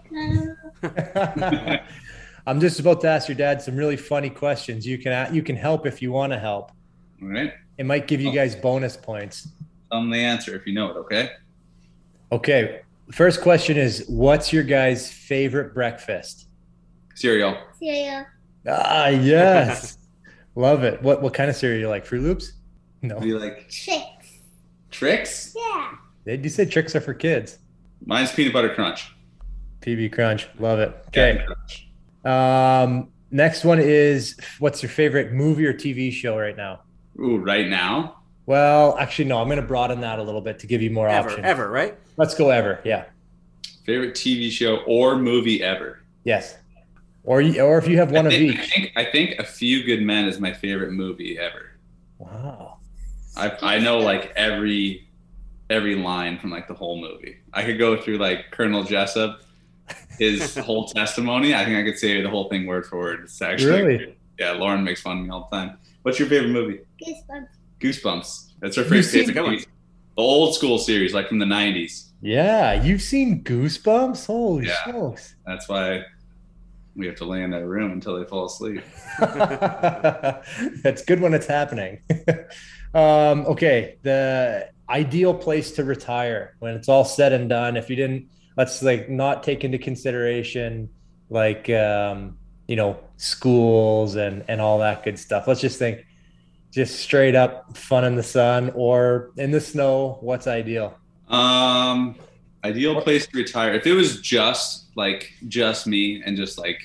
Karl. 0.82 1.78
I'm 2.48 2.58
just 2.58 2.80
about 2.80 3.00
to 3.02 3.08
ask 3.08 3.28
your 3.28 3.36
dad 3.36 3.62
some 3.62 3.76
really 3.76 3.96
funny 3.96 4.30
questions. 4.30 4.84
You 4.84 4.98
can 4.98 5.32
you 5.32 5.42
can 5.44 5.54
help 5.54 5.86
if 5.86 6.02
you 6.02 6.10
want 6.10 6.32
to 6.32 6.40
help. 6.40 6.72
All 7.22 7.28
right. 7.28 7.52
It 7.78 7.86
might 7.86 8.08
give 8.08 8.20
you 8.20 8.30
oh. 8.30 8.34
guys 8.34 8.56
bonus 8.56 8.96
points. 8.96 9.46
Tell 9.92 10.00
them 10.00 10.10
the 10.10 10.18
answer 10.18 10.56
if 10.56 10.66
you 10.66 10.72
know 10.72 10.90
it, 10.90 10.96
okay? 10.96 11.30
Okay. 12.32 12.80
First 13.12 13.42
question 13.42 13.76
is 13.76 14.06
what's 14.08 14.52
your 14.52 14.64
guys' 14.64 15.08
favorite 15.08 15.72
breakfast? 15.72 16.48
Cereal. 17.14 17.56
Cereal. 17.78 18.26
Ah, 18.68 19.08
yes. 19.08 19.98
Love 20.54 20.82
it. 20.84 21.02
What 21.02 21.22
what 21.22 21.34
kind 21.34 21.50
of 21.50 21.56
cereal 21.56 21.80
you 21.80 21.88
like? 21.88 22.04
Froot 22.06 22.22
Loops? 22.22 22.52
No. 23.02 23.20
Do 23.20 23.26
you 23.26 23.38
like 23.38 23.68
Trix. 23.68 24.38
Trix? 24.90 25.54
Yeah. 25.56 25.92
Did 26.24 26.42
you 26.44 26.50
say 26.50 26.64
Trix 26.64 26.96
are 26.96 27.00
for 27.00 27.14
kids? 27.14 27.58
Mine's 28.04 28.32
peanut 28.32 28.52
butter 28.52 28.74
crunch. 28.74 29.12
PB 29.80 30.12
Crunch. 30.12 30.48
Love 30.58 30.78
it. 30.80 30.96
Okay. 31.08 31.44
Crunch. 31.46 31.88
Um, 32.24 33.08
next 33.30 33.64
one 33.64 33.78
is 33.78 34.36
what's 34.58 34.82
your 34.82 34.90
favorite 34.90 35.32
movie 35.32 35.66
or 35.66 35.72
TV 35.74 36.10
show 36.10 36.36
right 36.38 36.56
now? 36.56 36.80
Ooh, 37.20 37.36
right 37.38 37.68
now? 37.68 38.16
Well, 38.46 38.96
actually, 38.98 39.26
no. 39.26 39.38
I'm 39.40 39.46
going 39.48 39.60
to 39.60 39.66
broaden 39.66 40.00
that 40.00 40.18
a 40.18 40.22
little 40.22 40.40
bit 40.40 40.58
to 40.60 40.66
give 40.66 40.82
you 40.82 40.90
more 40.90 41.08
Ever, 41.08 41.28
options. 41.30 41.46
ever, 41.46 41.68
right? 41.70 41.96
Let's 42.16 42.34
go 42.34 42.50
ever. 42.50 42.80
Yeah. 42.84 43.04
Favorite 43.84 44.14
TV 44.14 44.50
show 44.50 44.78
or 44.86 45.16
movie 45.16 45.62
ever? 45.62 46.00
Yes. 46.24 46.56
Or 47.26 47.40
you, 47.42 47.60
or 47.60 47.76
if 47.76 47.86
you 47.88 47.98
have 47.98 48.10
one 48.12 48.26
I 48.26 48.28
of 48.30 48.32
think, 48.34 48.58
I 48.58 48.62
each. 48.62 48.70
think 48.72 48.92
I 48.96 49.04
think 49.04 49.38
A 49.40 49.44
Few 49.44 49.84
Good 49.84 50.00
Men 50.02 50.26
is 50.26 50.40
my 50.40 50.52
favorite 50.52 50.92
movie 50.92 51.38
ever. 51.38 51.72
Wow. 52.18 52.78
I 53.36 53.52
I 53.62 53.78
know 53.80 53.98
like 53.98 54.32
every 54.36 55.08
every 55.68 55.96
line 55.96 56.38
from 56.38 56.50
like 56.50 56.68
the 56.68 56.74
whole 56.74 57.00
movie. 57.00 57.36
I 57.52 57.64
could 57.64 57.78
go 57.78 58.00
through 58.00 58.18
like 58.18 58.50
Colonel 58.52 58.84
Jessup, 58.84 59.40
his 60.18 60.56
whole 60.68 60.86
testimony. 60.86 61.54
I 61.54 61.64
think 61.64 61.76
I 61.76 61.82
could 61.82 61.98
say 61.98 62.22
the 62.22 62.30
whole 62.30 62.48
thing 62.48 62.64
word 62.66 62.86
for 62.86 62.96
word. 62.98 63.20
It's 63.24 63.42
actually 63.42 63.82
Really? 63.82 64.16
yeah. 64.38 64.52
Lauren 64.52 64.84
makes 64.84 65.02
fun 65.02 65.18
of 65.18 65.24
me 65.24 65.30
all 65.30 65.48
the 65.50 65.56
time. 65.56 65.78
What's 66.02 66.18
your 66.20 66.28
favorite 66.28 66.52
movie? 66.52 66.80
Goosebumps. 67.04 67.48
Goosebumps. 67.80 68.52
That's 68.60 68.76
her 68.76 68.82
You've 68.82 68.90
favorite. 68.90 69.02
seen- 69.04 69.26
favorite 69.26 69.50
movie. 69.50 69.64
The 70.16 70.22
old 70.22 70.54
school 70.54 70.78
series, 70.78 71.12
like 71.12 71.28
from 71.28 71.40
the 71.40 71.44
'90s. 71.44 72.04
Yeah, 72.22 72.80
you've 72.82 73.02
seen 73.02 73.42
Goosebumps. 73.44 74.26
Holy 74.26 74.66
Yeah. 74.68 74.84
smokes! 74.84 75.34
That's 75.44 75.68
why 75.68 76.04
we 76.96 77.06
have 77.06 77.16
to 77.16 77.24
lay 77.24 77.42
in 77.42 77.50
that 77.50 77.66
room 77.66 77.92
until 77.92 78.18
they 78.18 78.24
fall 78.24 78.46
asleep. 78.46 78.82
That's 79.18 81.04
good 81.04 81.20
when 81.20 81.34
it's 81.34 81.46
happening. 81.46 82.00
um, 82.94 83.46
okay, 83.46 83.98
the 84.02 84.70
ideal 84.88 85.34
place 85.34 85.72
to 85.72 85.84
retire 85.84 86.56
when 86.58 86.74
it's 86.74 86.88
all 86.88 87.04
said 87.04 87.32
and 87.32 87.48
done. 87.48 87.76
If 87.76 87.90
you 87.90 87.96
didn't, 87.96 88.28
let's 88.56 88.82
like 88.82 89.10
not 89.10 89.42
take 89.42 89.64
into 89.64 89.78
consideration 89.78 90.88
like 91.28 91.68
um, 91.70 92.38
you 92.66 92.76
know 92.76 92.98
schools 93.16 94.16
and 94.16 94.44
and 94.48 94.60
all 94.60 94.78
that 94.78 95.04
good 95.04 95.18
stuff. 95.18 95.46
Let's 95.46 95.60
just 95.60 95.78
think, 95.78 96.04
just 96.72 97.00
straight 97.00 97.34
up 97.34 97.76
fun 97.76 98.04
in 98.04 98.16
the 98.16 98.22
sun 98.22 98.72
or 98.74 99.32
in 99.36 99.50
the 99.50 99.60
snow. 99.60 100.18
What's 100.20 100.46
ideal? 100.46 100.96
Um, 101.28 102.16
ideal 102.66 103.00
place 103.00 103.26
to 103.26 103.36
retire. 103.36 103.74
If 103.74 103.86
it 103.86 103.92
was 103.92 104.20
just 104.20 104.86
like 104.96 105.32
just 105.48 105.86
me 105.86 106.22
and 106.24 106.36
just 106.36 106.58
like 106.58 106.80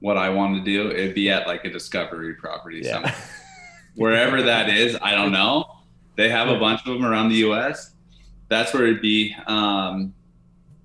what 0.00 0.16
I 0.16 0.28
wanted 0.28 0.64
to 0.64 0.70
do, 0.70 0.90
it'd 0.90 1.14
be 1.14 1.30
at 1.30 1.46
like 1.46 1.64
a 1.64 1.70
discovery 1.70 2.34
property 2.34 2.80
Yeah. 2.84 2.92
somewhere. 2.92 3.14
Wherever 3.96 4.42
that 4.42 4.68
is, 4.68 4.96
I 5.00 5.12
don't 5.14 5.32
know. 5.32 5.66
They 6.16 6.28
have 6.28 6.48
a 6.48 6.58
bunch 6.58 6.80
of 6.86 6.92
them 6.94 7.04
around 7.04 7.28
the 7.30 7.36
U.S. 7.48 7.92
That's 8.48 8.72
where 8.74 8.84
it'd 8.86 9.00
be. 9.02 9.34
Um, 9.46 10.14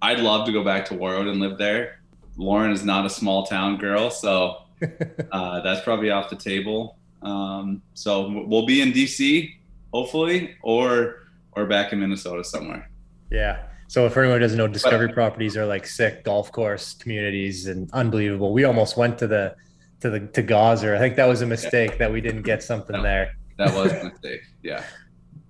I'd 0.02 0.20
love 0.20 0.46
to 0.46 0.52
go 0.52 0.64
back 0.64 0.86
to 0.86 0.94
Warroad 0.96 1.30
and 1.30 1.40
live 1.40 1.58
there. 1.58 2.00
Lauren 2.38 2.72
is 2.72 2.86
not 2.86 3.06
a 3.06 3.10
small 3.10 3.46
town 3.46 3.78
girl, 3.78 4.10
so 4.10 4.58
uh, 5.32 5.60
that's 5.62 5.82
probably 5.82 6.10
off 6.10 6.30
the 6.30 6.36
table. 6.36 6.98
Um, 7.22 7.82
so 7.96 8.44
we'll 8.48 8.66
be 8.66 8.82
in 8.82 8.92
DC, 8.94 9.56
hopefully, 9.94 10.56
or 10.62 11.28
or 11.54 11.66
back 11.66 11.92
in 11.92 12.00
Minnesota 12.00 12.44
somewhere. 12.44 12.90
Yeah. 13.30 13.64
So 13.90 14.06
if 14.06 14.16
anyone 14.16 14.40
doesn't 14.40 14.56
know, 14.58 14.68
Discovery 14.68 15.12
Properties 15.12 15.58
are 15.58 15.66
like 15.66 15.88
sick 15.88 16.24
golf 16.24 16.52
course 16.52 16.94
communities 16.94 17.66
and 17.66 17.90
unbelievable. 17.92 18.54
We 18.54 18.64
almost 18.64 18.98
went 18.98 19.18
to 19.18 19.26
the 19.26 19.56
to 20.02 20.12
the 20.12 20.20
to 20.20 20.44
Gozzer. 20.44 20.96
I 20.96 21.00
think 21.00 21.16
that 21.16 21.26
was 21.26 21.42
a 21.42 21.48
mistake 21.48 21.98
that 21.98 22.12
we 22.12 22.22
didn't 22.22 22.44
get 22.44 22.62
something 22.62 23.02
there. 23.02 23.34
That 23.58 23.74
was 23.74 23.92
a 23.92 24.04
mistake. 24.12 24.42
Yeah. 24.62 24.84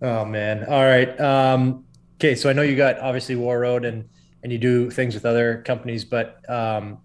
Oh 0.01 0.23
man. 0.23 0.63
All 0.63 0.85
right. 0.85 1.19
Um, 1.19 1.83
okay. 2.15 2.33
So 2.33 2.49
I 2.49 2.53
know 2.53 2.61
you 2.61 2.77
got 2.77 2.97
obviously 2.99 3.35
Warroad 3.35 3.85
and 3.85 4.07
and 4.41 4.53
you 4.53 4.57
do 4.57 4.89
things 4.89 5.15
with 5.15 5.25
other 5.25 5.61
companies, 5.63 6.05
but 6.05 6.49
um, 6.49 6.99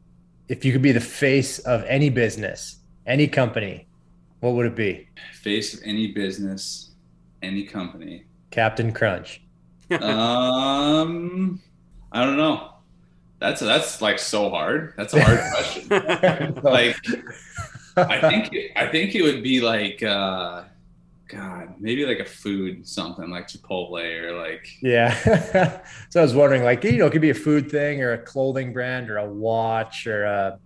if 0.48 0.64
you 0.64 0.70
could 0.70 0.82
be 0.82 0.92
the 0.92 1.00
face 1.00 1.58
of 1.58 1.82
any 1.88 2.10
business, 2.10 2.76
any 3.08 3.26
company, 3.26 3.88
what 4.38 4.54
would 4.54 4.66
it 4.66 4.76
be? 4.76 5.08
Face 5.42 5.74
of 5.74 5.80
any 5.84 6.12
business, 6.12 6.92
any 7.42 7.64
company. 7.64 8.24
Captain 8.52 8.92
Crunch. 8.92 9.43
Um, 10.02 11.60
I 12.12 12.24
don't 12.24 12.36
know. 12.36 12.70
That's 13.40 13.60
that's 13.60 14.00
like 14.00 14.18
so 14.18 14.50
hard. 14.50 14.94
That's 14.96 15.12
a 15.14 15.22
hard 15.22 15.40
question. 15.52 15.88
like, 16.62 16.96
I 17.96 18.20
think 18.20 18.52
it, 18.52 18.72
I 18.76 18.86
think 18.86 19.14
it 19.14 19.22
would 19.22 19.42
be 19.42 19.60
like, 19.60 20.02
uh, 20.02 20.64
God, 21.28 21.74
maybe 21.78 22.06
like 22.06 22.20
a 22.20 22.24
food 22.24 22.86
something 22.86 23.30
like 23.30 23.48
Chipotle 23.48 24.22
or 24.22 24.36
like 24.36 24.68
Yeah. 24.80 25.14
so 26.10 26.20
I 26.20 26.22
was 26.22 26.34
wondering, 26.34 26.62
like, 26.62 26.84
you 26.84 26.98
know, 26.98 27.06
it 27.06 27.10
could 27.10 27.22
be 27.22 27.30
a 27.30 27.34
food 27.34 27.70
thing 27.70 28.02
or 28.02 28.12
a 28.12 28.18
clothing 28.18 28.72
brand 28.72 29.10
or 29.10 29.18
a 29.18 29.26
watch 29.26 30.06
or 30.06 30.24
a, 30.24 30.58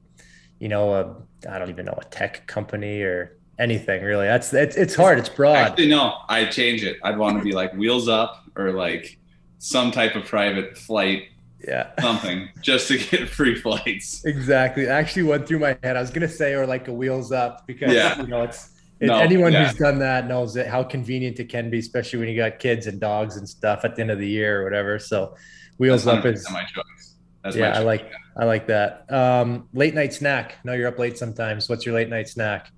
you 0.58 0.68
know, 0.68 0.94
a, 0.94 1.48
I 1.48 1.58
don't 1.58 1.70
even 1.70 1.86
know, 1.86 1.98
a 2.00 2.04
tech 2.06 2.46
company 2.46 3.02
or 3.02 3.38
anything 3.58 4.02
really. 4.02 4.26
That's 4.26 4.52
it's 4.52 4.76
it's 4.76 4.94
hard. 4.94 5.18
It's 5.18 5.28
broad. 5.28 5.56
Actually, 5.56 5.88
no, 5.88 6.18
I'd 6.28 6.52
change 6.52 6.84
it. 6.84 6.98
I'd 7.02 7.18
want 7.18 7.38
to 7.38 7.44
be 7.44 7.52
like 7.52 7.72
wheels 7.74 8.08
up 8.08 8.44
or 8.56 8.72
like 8.72 9.17
some 9.58 9.90
type 9.90 10.14
of 10.14 10.24
private 10.24 10.76
flight, 10.78 11.24
Yeah. 11.66 11.90
something, 12.00 12.48
just 12.62 12.88
to 12.88 12.98
get 12.98 13.28
free 13.28 13.54
flights. 13.54 14.24
Exactly. 14.24 14.84
It 14.84 14.88
actually 14.88 15.24
went 15.24 15.46
through 15.48 15.58
my 15.60 15.76
head. 15.82 15.96
I 15.96 16.00
was 16.00 16.10
gonna 16.10 16.28
say 16.28 16.54
or 16.54 16.66
like 16.66 16.88
a 16.88 16.92
wheels 16.92 17.32
up 17.32 17.66
because 17.66 17.92
Yeah. 17.92 18.20
you 18.20 18.26
know 18.28 18.42
it's 18.42 18.70
it- 19.00 19.06
No, 19.06 19.18
anyone 19.18 19.52
yeah. 19.52 19.66
who's 19.68 19.78
done 19.78 19.98
that 20.00 20.26
knows 20.26 20.54
that 20.54 20.66
how 20.68 20.82
convenient 20.82 21.38
it 21.40 21.48
can 21.48 21.70
be, 21.70 21.78
especially 21.78 22.18
when 22.20 22.28
you 22.28 22.36
got 22.36 22.58
kids 22.58 22.86
and 22.86 22.98
dogs 23.00 23.36
and 23.36 23.48
stuff 23.48 23.84
at 23.84 23.94
the 23.96 24.02
end 24.02 24.10
of 24.10 24.18
the 24.18 24.28
year 24.28 24.60
or 24.60 24.64
whatever. 24.64 24.98
So 24.98 25.36
wheels 25.78 26.06
up 26.06 26.24
is 26.26 26.48
my 26.50 26.62
choice. 26.64 27.14
That's 27.44 27.54
my 27.56 27.62
yeah, 27.62 27.70
I 27.70 27.74
choice. 27.76 27.84
like 27.84 28.12
I 28.36 28.44
like 28.44 28.66
that. 28.68 29.12
Um, 29.12 29.68
late 29.72 29.94
night 29.94 30.12
snack. 30.12 30.56
No, 30.64 30.72
you're 30.72 30.88
up 30.88 30.98
late 30.98 31.16
sometimes. 31.18 31.68
What's 31.68 31.84
your 31.86 31.94
late 31.94 32.08
night 32.08 32.28
snack? 32.28 32.70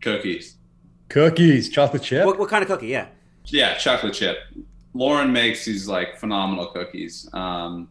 cookies. 0.00 0.56
Cookies, 1.08 1.68
chocolate 1.68 2.02
chip. 2.02 2.24
What, 2.26 2.38
what 2.38 2.48
kind 2.48 2.62
of 2.62 2.68
cookie? 2.68 2.88
Yeah. 2.88 3.06
Yeah, 3.46 3.74
chocolate 3.76 4.14
chip. 4.14 4.38
Lauren 4.94 5.32
makes 5.32 5.64
these 5.64 5.88
like 5.88 6.16
phenomenal 6.18 6.66
cookies. 6.66 7.28
Um, 7.32 7.88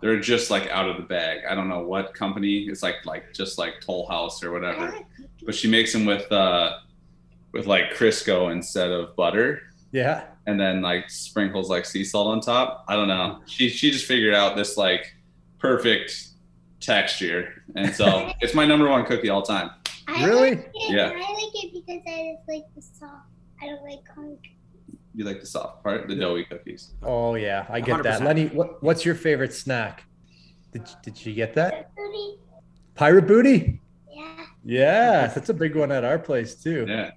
they're 0.00 0.20
just 0.20 0.50
like 0.50 0.68
out 0.68 0.88
of 0.88 0.96
the 0.96 1.02
bag. 1.02 1.40
I 1.48 1.54
don't 1.54 1.68
know 1.68 1.80
what 1.80 2.14
company. 2.14 2.64
It's 2.68 2.82
like 2.82 3.04
like 3.06 3.32
just 3.32 3.58
like 3.58 3.80
Toll 3.80 4.06
House 4.06 4.42
or 4.44 4.52
whatever. 4.52 4.94
But 5.44 5.54
she 5.54 5.68
makes 5.68 5.92
them 5.92 6.04
with 6.04 6.30
uh, 6.30 6.78
with 7.52 7.66
like 7.66 7.94
Crisco 7.94 8.52
instead 8.52 8.90
of 8.90 9.16
butter, 9.16 9.62
Yeah. 9.92 10.24
and 10.46 10.60
then 10.60 10.82
like 10.82 11.08
sprinkles 11.10 11.70
like 11.70 11.84
sea 11.86 12.04
salt 12.04 12.28
on 12.28 12.40
top. 12.40 12.84
I 12.88 12.96
don't 12.96 13.08
know. 13.08 13.40
She 13.46 13.68
she 13.68 13.90
just 13.90 14.04
figured 14.06 14.34
out 14.34 14.56
this 14.56 14.76
like 14.76 15.14
perfect 15.58 16.28
texture, 16.80 17.62
and 17.74 17.94
so 17.94 18.30
it's 18.40 18.54
my 18.54 18.66
number 18.66 18.88
one 18.88 19.04
cookie 19.06 19.30
all 19.30 19.42
time. 19.42 19.70
I 20.06 20.26
Really? 20.26 20.50
Like 20.56 20.70
it, 20.74 20.90
Yeah. 20.94 21.06
I 21.06 21.16
like 21.16 21.64
it 21.64 21.72
because 21.72 22.02
I 22.06 22.34
just 22.36 22.48
like 22.48 22.64
the 22.76 22.82
salt. 22.82 23.12
I 23.62 23.66
don't 23.66 23.82
like 23.82 24.00
hard. 24.14 24.36
You 25.14 25.24
like 25.24 25.40
the 25.40 25.46
soft 25.46 25.82
part, 25.82 26.08
the 26.08 26.16
doughy 26.16 26.44
cookies. 26.44 26.94
Oh 27.02 27.36
yeah, 27.36 27.66
I 27.68 27.80
get 27.80 28.02
that. 28.02 28.20
100%. 28.20 28.24
Lenny, 28.24 28.46
what, 28.46 28.82
what's 28.82 29.04
your 29.04 29.14
favorite 29.14 29.52
snack? 29.52 30.04
Did 30.72 30.88
did 31.02 31.24
you 31.24 31.34
get 31.34 31.54
that? 31.54 31.94
Booty. 31.94 32.38
Pirate 32.94 33.26
booty. 33.26 33.80
Yeah. 34.10 34.46
Yeah, 34.64 35.26
that's 35.28 35.48
a 35.50 35.54
big 35.54 35.76
one 35.76 35.92
at 35.92 36.04
our 36.04 36.18
place 36.18 36.56
too. 36.56 36.86
Yeah. 36.88 37.12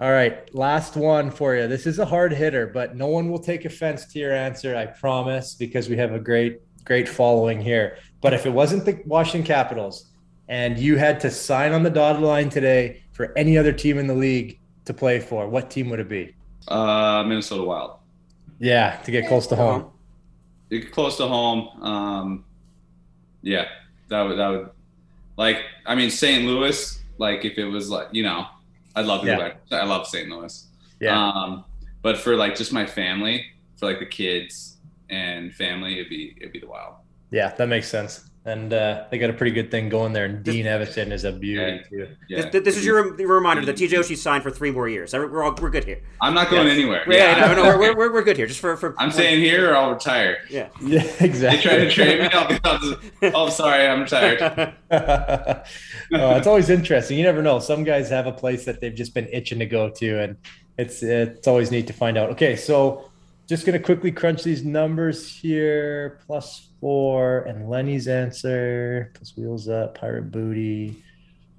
All 0.00 0.12
right, 0.12 0.52
last 0.54 0.96
one 0.96 1.28
for 1.28 1.56
you. 1.56 1.66
This 1.66 1.84
is 1.84 1.98
a 1.98 2.04
hard 2.04 2.32
hitter, 2.32 2.68
but 2.68 2.94
no 2.94 3.08
one 3.08 3.28
will 3.28 3.40
take 3.40 3.64
offense 3.64 4.06
to 4.12 4.20
your 4.20 4.32
answer, 4.32 4.76
I 4.76 4.86
promise, 4.86 5.54
because 5.54 5.88
we 5.88 5.96
have 5.96 6.12
a 6.12 6.20
great, 6.20 6.60
great 6.84 7.08
following 7.08 7.60
here. 7.60 7.98
But 8.20 8.32
if 8.32 8.46
it 8.46 8.50
wasn't 8.50 8.84
the 8.84 9.02
Washington 9.06 9.44
Capitals 9.44 10.12
and 10.46 10.78
you 10.78 10.96
had 10.96 11.18
to 11.20 11.30
sign 11.32 11.72
on 11.72 11.82
the 11.82 11.90
dotted 11.90 12.22
line 12.22 12.48
today 12.48 13.02
for 13.10 13.36
any 13.36 13.58
other 13.58 13.72
team 13.72 13.98
in 13.98 14.06
the 14.06 14.14
league 14.14 14.60
to 14.84 14.94
play 14.94 15.18
for, 15.18 15.48
what 15.48 15.68
team 15.68 15.90
would 15.90 15.98
it 15.98 16.08
be? 16.08 16.36
Uh, 16.68 17.24
Minnesota 17.26 17.62
Wild. 17.64 17.92
Yeah, 18.58 18.96
to 19.04 19.10
get 19.10 19.26
close 19.28 19.46
to 19.48 19.56
home. 19.56 19.90
You 20.70 20.80
get 20.80 20.92
close 20.92 21.16
to 21.16 21.26
home. 21.26 21.68
Um, 21.82 22.44
yeah, 23.42 23.66
that 24.08 24.22
would 24.22 24.38
that 24.38 24.48
would 24.48 24.70
like. 25.36 25.58
I 25.86 25.94
mean, 25.94 26.10
St. 26.10 26.44
Louis. 26.44 26.94
Like, 27.18 27.44
if 27.44 27.58
it 27.58 27.64
was 27.64 27.90
like 27.90 28.08
you 28.12 28.22
know, 28.22 28.46
I'd 28.94 29.06
love 29.06 29.22
to 29.22 29.26
Yeah. 29.28 29.36
go 29.36 29.42
back. 29.42 29.60
I 29.72 29.84
love 29.84 30.06
St. 30.06 30.28
Louis. 30.28 30.66
Yeah. 31.00 31.16
Um, 31.18 31.64
but 32.02 32.16
for 32.18 32.36
like 32.36 32.54
just 32.54 32.72
my 32.72 32.86
family, 32.86 33.46
for 33.76 33.86
like 33.86 33.98
the 33.98 34.06
kids 34.06 34.76
and 35.10 35.54
family, 35.54 35.94
it'd 35.94 36.10
be 36.10 36.34
it'd 36.40 36.52
be 36.52 36.60
the 36.60 36.68
Wild. 36.68 36.94
Yeah, 37.30 37.54
that 37.56 37.68
makes 37.68 37.88
sense. 37.88 38.27
And 38.48 38.72
uh, 38.72 39.04
they 39.10 39.18
got 39.18 39.30
a 39.30 39.32
pretty 39.34 39.52
good 39.52 39.70
thing 39.70 39.88
going 39.88 40.12
there. 40.12 40.24
And 40.24 40.42
Dean 40.42 40.64
Evason 40.64 41.12
is 41.12 41.24
a 41.24 41.32
beauty 41.32 41.80
too. 41.90 42.08
Yeah. 42.28 42.48
This, 42.48 42.64
this 42.64 42.76
is 42.78 42.84
your 42.84 43.12
reminder 43.14 43.64
that 43.66 43.76
TJ 43.76 43.90
Oshie 43.90 44.16
signed 44.16 44.42
for 44.42 44.50
three 44.50 44.70
more 44.70 44.88
years. 44.88 45.12
We're 45.12 45.42
all, 45.42 45.54
we're 45.60 45.70
good 45.70 45.84
here. 45.84 46.00
I'm 46.22 46.34
not 46.34 46.48
going 46.50 46.66
Yes. 46.66 46.76
anywhere. 46.78 47.04
Yeah, 47.06 47.52
no, 47.54 47.54
no, 47.62 47.78
we're, 47.78 47.94
we're, 47.96 48.12
we're 48.12 48.22
good 48.22 48.36
here. 48.36 48.46
Just 48.46 48.60
for, 48.60 48.76
for 48.76 48.94
I'm 48.98 49.10
staying 49.10 49.40
here 49.40 49.70
or 49.70 49.76
I'll 49.76 49.92
retire. 49.92 50.38
Yeah. 50.50 50.68
Yeah, 50.80 51.02
They 51.18 51.26
exactly. 51.26 51.62
try 51.62 51.76
to 51.78 51.90
trade 51.90 52.20
me. 52.20 52.28
I'll 52.32 52.48
be, 52.48 52.58
I'll 52.64 52.78
just, 52.78 52.96
oh, 53.34 53.48
sorry, 53.50 53.86
I'm 53.86 54.00
retired. 54.00 54.40
uh, 54.90 55.62
it's 56.10 56.46
always 56.46 56.70
interesting. 56.70 57.18
You 57.18 57.24
never 57.24 57.42
know. 57.42 57.58
Some 57.58 57.84
guys 57.84 58.08
have 58.10 58.26
a 58.26 58.32
place 58.32 58.64
that 58.64 58.80
they've 58.80 58.94
just 58.94 59.12
been 59.14 59.28
itching 59.32 59.58
to 59.58 59.66
go 59.66 59.90
to, 59.90 60.20
and 60.22 60.36
it's 60.78 61.02
it's 61.02 61.46
always 61.46 61.70
neat 61.70 61.86
to 61.88 61.92
find 61.92 62.16
out. 62.16 62.30
Okay, 62.30 62.56
so 62.56 63.10
just 63.48 63.64
gonna 63.66 63.78
quickly 63.78 64.12
crunch 64.12 64.42
these 64.44 64.64
numbers 64.64 65.26
here. 65.28 66.20
Plus 66.26 66.68
four, 66.80 67.40
and 67.40 67.68
Lenny's 67.68 68.06
answer 68.06 69.10
plus 69.14 69.36
wheels 69.36 69.68
up, 69.68 69.98
pirate 69.98 70.30
booty. 70.30 71.02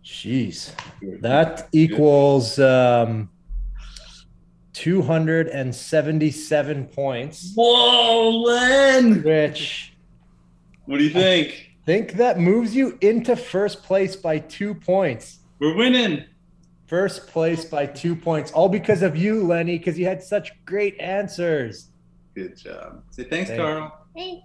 Jeez, 0.06 0.72
that 1.22 1.68
equals 1.72 2.58
um, 2.60 3.30
two 4.74 5.02
hundred 5.02 5.48
and 5.50 5.76
seventy-seven 5.76 6.86
points. 6.86 7.52
Whoa, 7.56 8.30
Len! 8.30 9.22
Which 9.22 9.94
What 10.86 11.00
do 11.00 11.04
you 11.04 11.10
think? 11.10 11.66
think 11.86 12.14
that 12.14 12.40
moves 12.40 12.76
you 12.76 12.98
into 13.02 13.36
first 13.36 13.84
place 13.84 14.16
by 14.16 14.40
two 14.40 14.74
points. 14.74 15.40
We're 15.60 15.76
winning. 15.76 16.24
First 16.90 17.28
place 17.28 17.66
by 17.66 17.86
two 17.86 18.16
points, 18.16 18.52
all 18.52 18.68
because 18.68 19.04
of 19.04 19.16
you, 19.16 19.46
Lenny, 19.46 19.78
because 19.78 20.00
you 20.00 20.06
had 20.06 20.24
such 20.24 20.52
great 20.66 21.00
answers. 21.00 21.90
Good 22.34 22.58
job. 22.58 23.04
Say 23.12 23.26
thanks, 23.26 23.52
Thank- 23.52 23.62
Karl. 23.62 23.96
Thanks, 24.16 24.44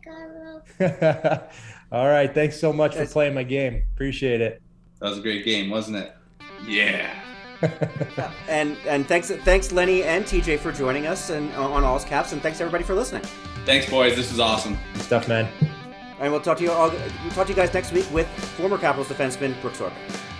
Karl. 0.78 1.48
all 1.92 2.06
right. 2.06 2.32
Thanks 2.34 2.60
so 2.60 2.70
much 2.70 2.96
for 2.96 3.06
playing 3.06 3.32
my 3.32 3.44
game. 3.44 3.82
Appreciate 3.94 4.42
it. 4.42 4.60
That 5.00 5.08
was 5.08 5.18
a 5.20 5.22
great 5.22 5.46
game, 5.46 5.70
wasn't 5.70 5.96
it? 5.96 6.12
Yeah. 6.66 7.18
and 8.48 8.76
and 8.86 9.08
thanks 9.08 9.30
thanks 9.30 9.72
Lenny 9.72 10.02
and 10.02 10.26
TJ 10.26 10.58
for 10.58 10.70
joining 10.70 11.06
us 11.06 11.30
and 11.30 11.50
uh, 11.54 11.70
on 11.70 11.82
All's 11.82 12.04
Caps, 12.04 12.32
and 12.32 12.42
thanks 12.42 12.60
everybody 12.60 12.84
for 12.84 12.94
listening. 12.94 13.22
Thanks, 13.64 13.88
boys. 13.88 14.16
This 14.16 14.30
was 14.30 14.38
awesome. 14.38 14.76
Good 14.92 15.02
stuff, 15.02 15.28
man. 15.28 15.48
And 16.20 16.30
we'll 16.30 16.42
talk 16.42 16.58
to 16.58 16.64
you 16.64 16.72
all. 16.72 16.90
We'll 16.90 17.30
talk 17.30 17.46
to 17.46 17.52
you 17.52 17.56
guys 17.56 17.72
next 17.72 17.92
week 17.92 18.06
with 18.12 18.28
former 18.58 18.76
Capitals 18.76 19.08
defenseman 19.08 19.58
Brooks 19.62 19.78
Orpik. 19.78 20.33